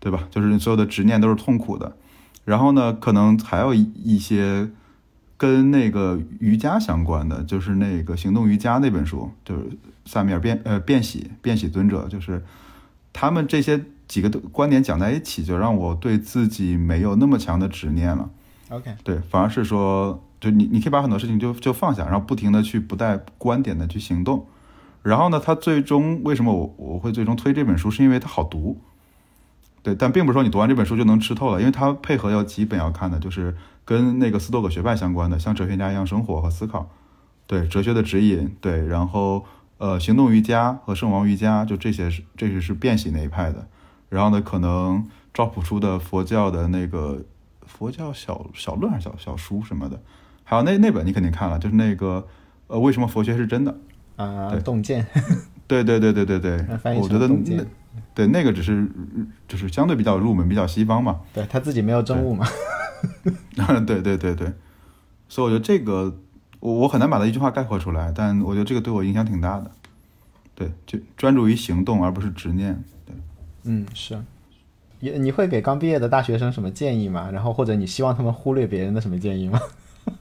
[0.00, 0.26] 对吧？
[0.30, 1.96] 就是所有的执念都是痛苦的，
[2.44, 4.70] 然后呢，可能还有一些
[5.38, 9.62] 跟那个瑜伽相关的，就是那个行动瑜伽那本书，就是
[10.04, 12.44] 萨米尔变呃变喜变喜尊者，就是
[13.12, 18.28] 他们这些几个观点讲在一起，就让我对自己没有那么强的执念了。
[18.70, 24.44] OK，对，反而是说，就你你可以把很多事情就就放下，然后不停的去不带观点的去行动。
[25.02, 28.80] 然后呢，他最终为什么我我会最终推这本书，是因为它好读。
[29.82, 36.90] 对，但并不是说你读完这本书就能吃透了，因为它配合要几本要看的，就是跟那个斯多葛学派相关的，像哲学家一样生活和思考，
[37.46, 39.44] 对哲学的指引，对，然后
[39.78, 43.66] 呃行动瑜伽和圣王瑜伽，就这些是这些是变喜那一派的。
[44.08, 47.22] 然后呢，可能赵朴初的佛教的那个
[47.66, 50.00] 佛教小小论还是小小书什么的，
[50.44, 52.26] 还有那那本你肯定看了，就是那个
[52.66, 53.78] 呃为什么佛学是真的？
[54.16, 55.06] 啊，对洞见，
[55.66, 57.64] 对对对对对 对我觉得那
[58.18, 58.84] 对那个只是
[59.46, 61.20] 就是相对比较入门，比较西方嘛。
[61.32, 62.44] 对他自己没有证物嘛。
[63.86, 64.52] 对 对对对，
[65.28, 66.18] 所以我觉得这个
[66.58, 69.70] 我我很难把它一句话概括出来，但我觉得这个对我影响挺大的。
[70.56, 72.82] 对，就专注于行动而不是执念。
[73.06, 73.14] 对，
[73.62, 74.20] 嗯，是。
[74.98, 77.30] 也你会给刚毕业的大学生什么建议吗？
[77.30, 79.60] 然后或者你希望他们忽略别人的什么建议吗？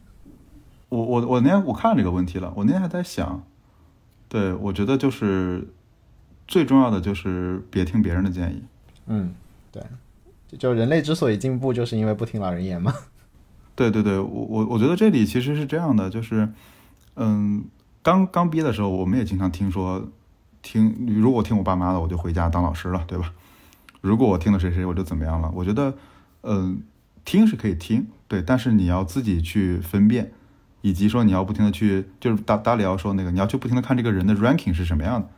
[0.90, 3.44] 我我我那天我看了这个问题了，我那天还在想，
[4.30, 5.68] 对我觉得就是
[6.48, 8.64] 最重要的就是别听别人的建议。
[9.08, 9.34] 嗯，
[9.72, 9.84] 对，
[10.48, 12.94] 就就人类之所以进步，就是因为不听老人言嘛。
[13.76, 16.50] 对对对，我我我觉得这里其实是这样的，就是，
[17.16, 17.66] 嗯，
[18.02, 20.10] 刚刚毕业的时候，我们也经常听说，
[20.64, 23.32] 听如果我听我爸妈的，我就回家当老师了，对吧？
[24.02, 25.52] 如果我听了谁谁，我就怎么样了？
[25.54, 25.94] 我觉得，
[26.42, 26.82] 嗯，
[27.24, 30.32] 听是可以听，对，但是你要自己去分辨，
[30.82, 35.30] 以及说你要不停的去，就是达达里奥说那个，你要去不停的看这个人的 ranking 是什么样的，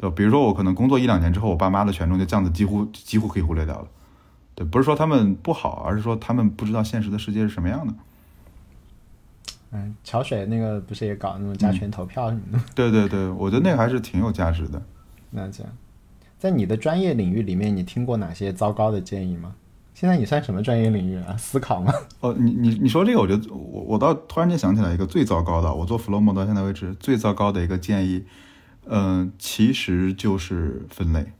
[0.00, 0.10] 对？
[0.10, 3.86] 比如说我可能工作一两年之后，我爸妈的权重就降的几乎几乎可以忽略掉了。
[4.54, 7.92] 对，不是说他们不好，而是说他们不知道现实的世界是什么样的。
[9.72, 12.64] 嗯，桥水那个不是也搞那种加权投票什么的？
[12.74, 14.82] 对对对，我觉得那个还是挺有价值的。
[15.30, 15.72] 那这样，
[16.38, 19.54] 在你的专业领域里面，你听过哪些糟糕的建议吗？
[19.94, 21.36] 现在你算什么专业领域啊？
[21.36, 21.92] 思考吗？
[22.20, 28.24] 哦，你你你说这个，我觉得我我倒突然间想起来一个最糟糕的，我做 Flomo 到现在为止最糟糕的一个建议，
[28.86, 31.32] 嗯、其实就是分类。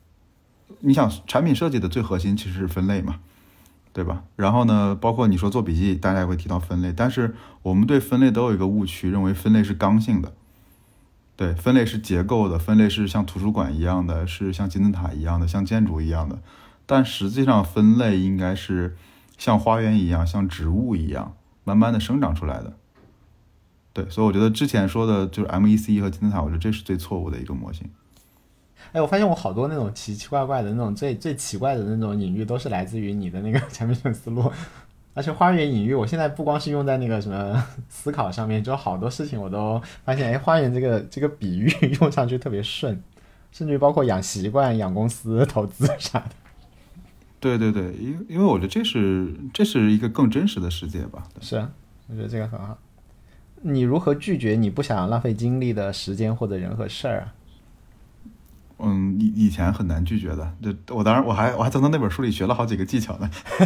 [0.80, 3.20] 你想，产品设计的最核心其实是分类嘛，
[3.92, 4.24] 对吧？
[4.36, 10.32] 然后呢，包括你说做笔记，大家也会提到分类，但是我们对分类都有一个误区，认为分类是刚性的，
[11.36, 16.38] 对，分类是结构的，分类是像图书馆一样的，是像金字塔一样的，像建筑一样的。
[16.86, 18.96] 但实际上，分类应该是
[19.36, 21.34] 像花园一样，像植物一样，
[21.64, 22.76] 慢慢的生长出来的。
[23.92, 27.88] 对，所以我觉得之前说的就是 MEC 和金字塔，我觉得这是最错误的一个模型。
[28.92, 34.50] 哎，我发现我好多那种奇奇怪怪的那种最最奇怪的那种隐喻，都是来自于你的那个产品线思路。
[35.12, 41.68] 而且花园隐喻，我现在不光是用在那个什么 思考上面，就好多事情我都发现，哎，花园这个这个比喻
[42.00, 43.00] 用上去特别顺，
[43.50, 46.30] 甚至于包括养习惯、养公司、 投资啥的。
[47.40, 51.24] 对对对，因因为我觉得这是这是一个更真实的世界吧。
[51.40, 51.70] 是啊，
[52.08, 52.78] 我觉得这个很好。
[53.62, 57.34] 你如何拒绝你不想浪费精力的时间或者人和事儿啊？
[58.78, 63.30] 嗯，以以前很难拒绝的，这我当然我还我还从他那本书里学了好几个技巧呢。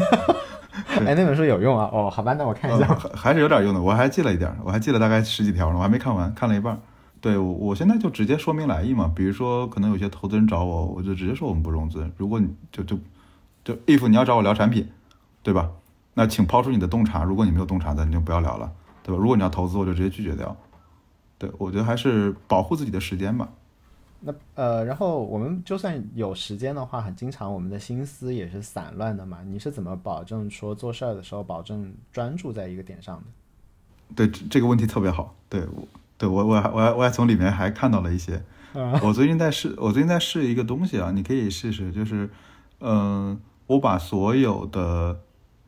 [0.99, 1.88] 对哎，那本书有用啊！
[1.92, 2.86] 哦，好吧，那我看一下。
[2.88, 6.76] 呃还还是有点用的，我还记了一点儿，我还记了大概十几条呢，我还没看完，看了一半。
[7.20, 12.11] 对，我我现在就直接说明来意嘛，比如说可能有些投资人找我，我就直接说我们不融资。
[12.16, 12.99] 如果你就就
[13.64, 14.88] 就 if 你要找我聊产品，
[15.42, 15.70] 对吧？
[16.14, 18.70] 那请抛出你的洞察，如果你没有洞察的，你就不要聊了，
[19.05, 19.21] 对吧？
[19.21, 20.57] 如果你要投资，我就直接拒绝掉。
[21.39, 23.49] 对，我觉得还是保护自己的时间吧。
[24.21, 29.41] 那呃，然后我们就算有时间的话，很经常我们的心思也是散乱的嘛。
[29.45, 33.25] 你是怎么保证说做事儿的时候保证专注在一个点上的？
[34.15, 35.35] 对，这这个问题特别好。
[35.51, 35.87] 对，我
[36.17, 38.43] 对我我还我还我还从里面还看到了一些。
[39.03, 42.29] 我最近在试，我最近在试一个东西啊，你可以试试，就是，
[42.81, 45.21] 嗯、我把所有的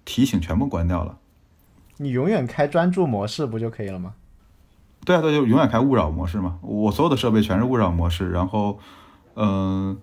[0.04, 1.18] 提醒全部关掉了。
[1.98, 4.14] 你永远开专注模式不就可以了吗？
[5.04, 6.58] 对啊，对，就永远开勿扰模式嘛。
[6.62, 8.78] 我所有的设备全是勿扰模式，然后，
[9.34, 9.96] 嗯、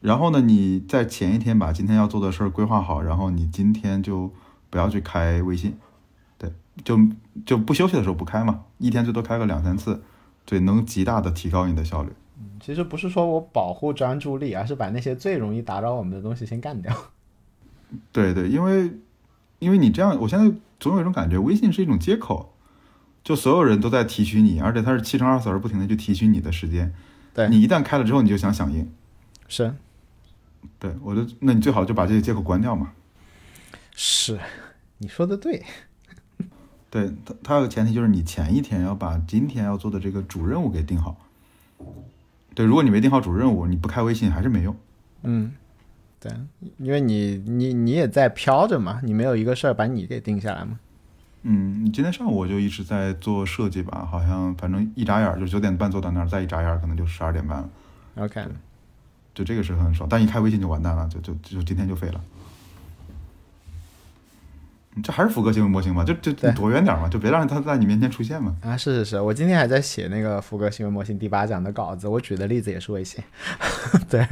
[0.00, 4.30] 然后呢，你在前一天把今天要做的事儿规划好，然后你今天就
[4.68, 5.76] 不要去开微信，
[6.36, 6.52] 对，
[6.84, 6.98] 就
[7.46, 10.02] 就不休息的时候不开嘛，一天最多开个两三次，
[10.44, 12.10] 对，能极大的提高你的效率。
[12.60, 16.94] 其实不是说我保护专注力，而是把那些最容易打扰我们的东西先干掉。
[18.12, 18.90] 对对，因为
[19.58, 22.56] 因为你这样，我现在总有一种感觉，微信是一种接口，
[23.22, 26.92] 就所有人都在提取你，而且它是七乘二十四而不停的去提取你的时间。
[27.32, 28.90] 对你一旦开了之后，你就想响应。
[29.46, 29.72] 是
[30.80, 32.94] 对我就，那你最好就把这些接口关掉嘛。
[33.94, 34.40] 是，
[34.98, 35.64] 你说的对。
[36.90, 41.16] 对它，它有个前提就是你前一天要把今天要做的这个主任务给定好。
[42.56, 44.76] 对，如果你没定好主任务，你不开微信还是没用。
[45.22, 45.52] 嗯，
[46.22, 46.32] 对，
[46.78, 50.78] 因为你你你也在飘着嘛，你没有一个事儿把你给定下来嘛。
[51.42, 57.68] 嗯，今天上午我就一直在做设计吧，好像反正一眨眼儿就九点半坐到那儿，再一眨眼儿可能就十二点半了。
[58.18, 58.44] OK，
[59.34, 62.20] 就这个是很爽，但一开微信就完蛋了，就就就今天就废了。
[64.94, 66.04] 嗯这还是福格行为模型嘛？
[66.04, 68.54] 就就你躲远点嘛，就别让它在你面前出现嘛。
[68.60, 73.24] 啊，是是是，我今天还在写那个福格行为模型第八讲的稿子，我举的例子也是微信。
[74.10, 74.28] 对，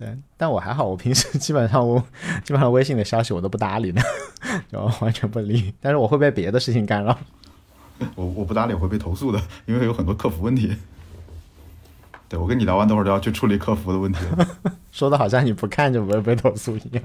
[0.00, 2.02] 对，但我还好，我平时 基本上我
[2.42, 4.00] 基本上微信的消息我都不搭理的，
[4.72, 5.74] 就完全不理。
[5.78, 7.18] 但是我会被别的事情干扰。
[8.16, 10.74] 我我不搭理会被投诉的，因为有很多客服问题。
[12.30, 14.48] 对我跟你聊完，等会儿就要去处理客服的问题了。
[14.90, 17.02] 说的好像你不看就不会被投诉一样。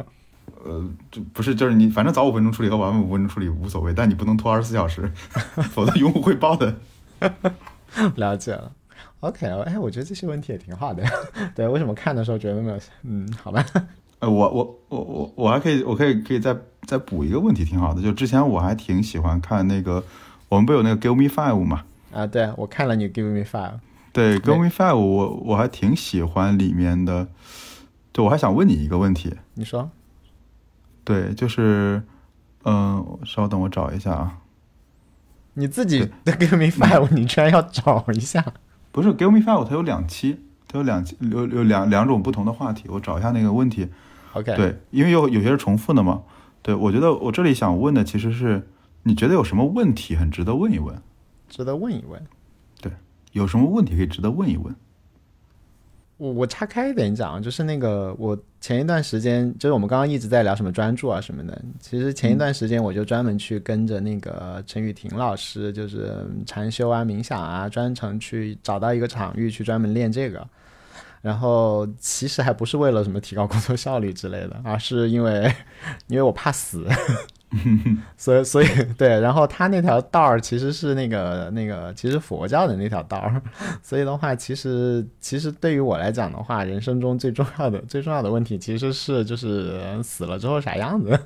[0.64, 0.82] 呃，
[1.12, 5.12] 就不是，就是你反正早五分钟处理和晚五分钟处理无所谓，但你不能拖二十四小时，
[5.72, 6.74] 否则用户会爆的。
[8.16, 8.72] 了解了。
[9.28, 11.04] OK，哎，我觉得这些问题也挺好的。
[11.56, 12.80] 对，为什么看的时候觉得没有？
[13.04, 13.66] 嗯，好吧。
[14.20, 16.56] 呃，我我我我我还可以，我可以可以再
[16.86, 18.02] 再补一个问题，挺好的。
[18.02, 20.04] 就之前我还挺喜欢看那个，
[20.48, 21.84] 我们不有那个 Give Me Five 嘛？
[22.14, 23.80] 啊，对，我看了你 Give Me Five。
[24.14, 27.28] 对，Give Me Five，我我还挺喜欢里面的。
[28.14, 29.36] 对，我还想问你一个问题。
[29.56, 29.90] 你说。
[31.04, 32.02] 对，就是，
[32.64, 34.38] 嗯，稍等，我找一下啊。
[35.56, 38.54] 你自己的 Give Me Five， 你居然要找一下？
[38.96, 40.38] 不是 Give Me Five，它有两期，
[40.70, 42.86] 它有两期，有有两两种不同的话题。
[42.88, 43.90] 我找一下那个问题。
[44.32, 44.56] OK。
[44.56, 46.24] 对，因为有有些是重复的嘛。
[46.62, 48.70] 对，我觉得我这里想问的其实是，
[49.04, 50.96] 你觉得有什么问题很值得问一问？
[51.50, 52.26] 值得问一问。
[52.80, 52.90] 对，
[53.34, 54.74] 有什么问题可以值得问一问？
[56.18, 61.62] 我我岔开一点讲，就是那个我前一段时间，就是我们刚刚一直在聊什么专注啊什么的。
[61.80, 70.48] 其实前一段时间我就专门去跟着那个陈雨婷老师，就是禅修啊、冥想啊，专程去找到一个场域去专门练这个。
[71.22, 75.52] 然后其实还不是为了什么提高工作效率之类的，而是因为
[76.08, 76.88] 因为我怕死。
[78.18, 78.68] 所以，所以
[78.98, 83.42] 对，然后他那条道儿其实是那个那个，其实佛教的那条道儿。
[83.82, 91.18] 所以的话，其实其实对于我来讲的话，人生中最重要的最重要的问题其实是就是死了之后啥样子，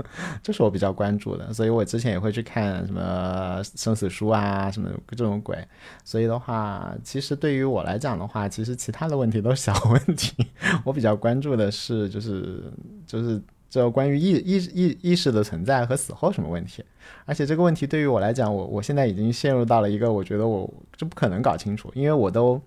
[0.44, 1.52] 这是我比较关注的。
[1.52, 5.58] 所以我之前也会去看什么生死书啊，什么这种鬼。
[6.04, 10.36] 所以的话，其实对于我来讲的话，其实其他的问题都是小问题。
[10.86, 12.64] 我比较关注的是就是
[13.08, 13.42] 就是。
[13.70, 16.84] 这关于意意意意识的存在和死后什么问题？
[17.26, 22.62] 而且这个问题对于我来讲，我我现在已经陷入到了一个我觉得我这不可能搞清楚，因为我都。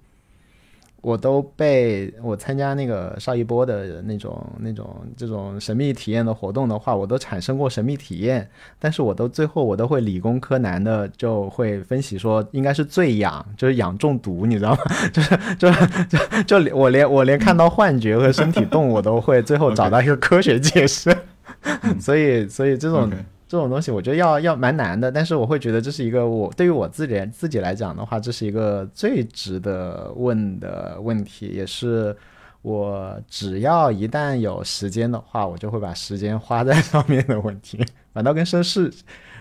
[1.03, 8.49] 我都被我参加那个邵一波的那种那种这种神秘体验的活动的话，我都产生过神秘体验，
[8.79, 14.79] 但是我都最后我都会理工科男的就会分析说应该是醉氧，就是氧中毒，你知道吗？
[15.13, 21.13] 就是就是就就我连我连看到幻觉和身体动我都会最后找到一个科学解释，
[22.01, 23.11] 所以所以这种。
[23.53, 32.17] 这种东西我觉得要要蛮难的，但是我会觉得这是一个我对于我自己自己来讲的话，这是一个最值得问的问题，也是
[32.63, 37.85] 我只要一旦有时间的话，我就会把时间花在上面的问题。
[38.15, 38.91] 反倒跟生世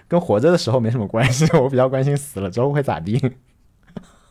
[0.10, 3.18] 跟活着的时候没什么关系，我比较关心死了之后会咋地。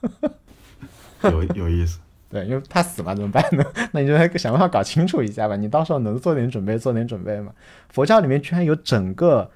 [1.25, 3.65] 有有意思，对，因为怕死嘛，怎么办呢？
[3.93, 7.51] 那你就想办法搞清楚一下吧，你到时候能做点准备，做点准备嘛。
[7.89, 9.51] 佛教里面居然有整个。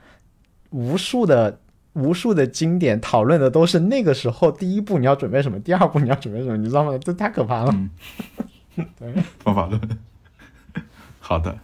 [0.75, 1.57] 无数的
[1.93, 6.99] 无数的经典讨论的都是那个时候第一步你要准备什么，第二步你要准备什么，你知道吗？
[6.99, 7.73] 这太可怕了。
[8.99, 9.81] 对，方法论。
[11.21, 11.57] 好的，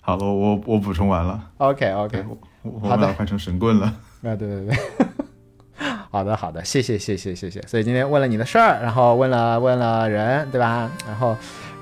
[0.00, 1.50] 好了，我我补充完了。
[1.58, 3.86] OK OK，我我把它，换成神棍了。
[4.22, 4.76] 啊，对对对。
[6.10, 7.60] 好的好的，谢谢谢谢谢谢。
[7.66, 10.90] 所以今天问了你的事儿，然后问了问了人，对吧？
[11.06, 11.36] 然后。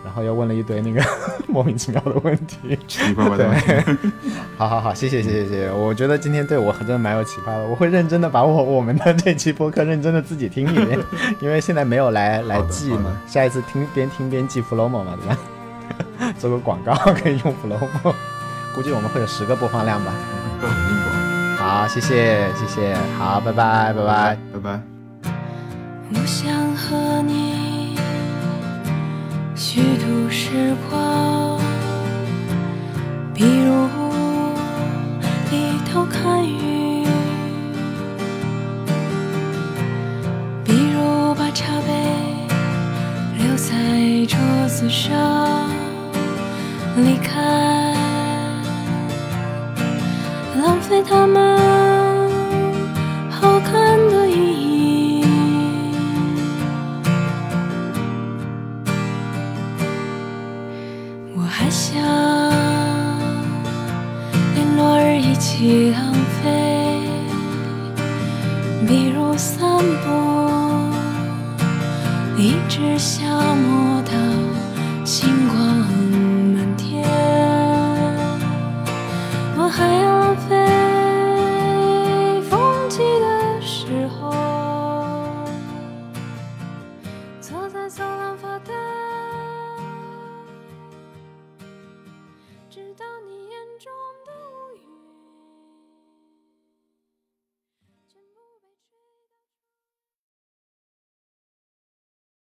[0.05, 1.03] 然后又问了一堆那个
[1.49, 4.11] 莫名其妙的问题，奇奇怪怪的问题。
[4.59, 5.71] 好好好，谢谢谢谢谢谢。
[5.73, 10.99] 我觉得今天对我真的蛮有启发的，我会认真的把我我们的这期播客认真的自己听一遍，
[11.41, 16.33] 因为现在没有来来记嘛，下一次听边听边记 flow 嘛，对吧？
[16.39, 17.79] 做个广告可以用 flow，
[18.75, 20.13] 估计我们会有十个播放量吧。
[21.59, 24.81] 好，谢谢谢谢，好，拜拜拜拜拜拜。
[26.15, 27.22] 我想和你。
[29.65, 31.57] 虚度时光，
[33.33, 33.87] 比如
[35.49, 37.07] 低头看雨，
[40.65, 41.93] 比如把茶杯
[43.39, 43.73] 留在
[44.27, 44.37] 桌
[44.67, 45.71] 子上，
[46.97, 47.41] 离开，
[50.61, 51.62] 浪费它们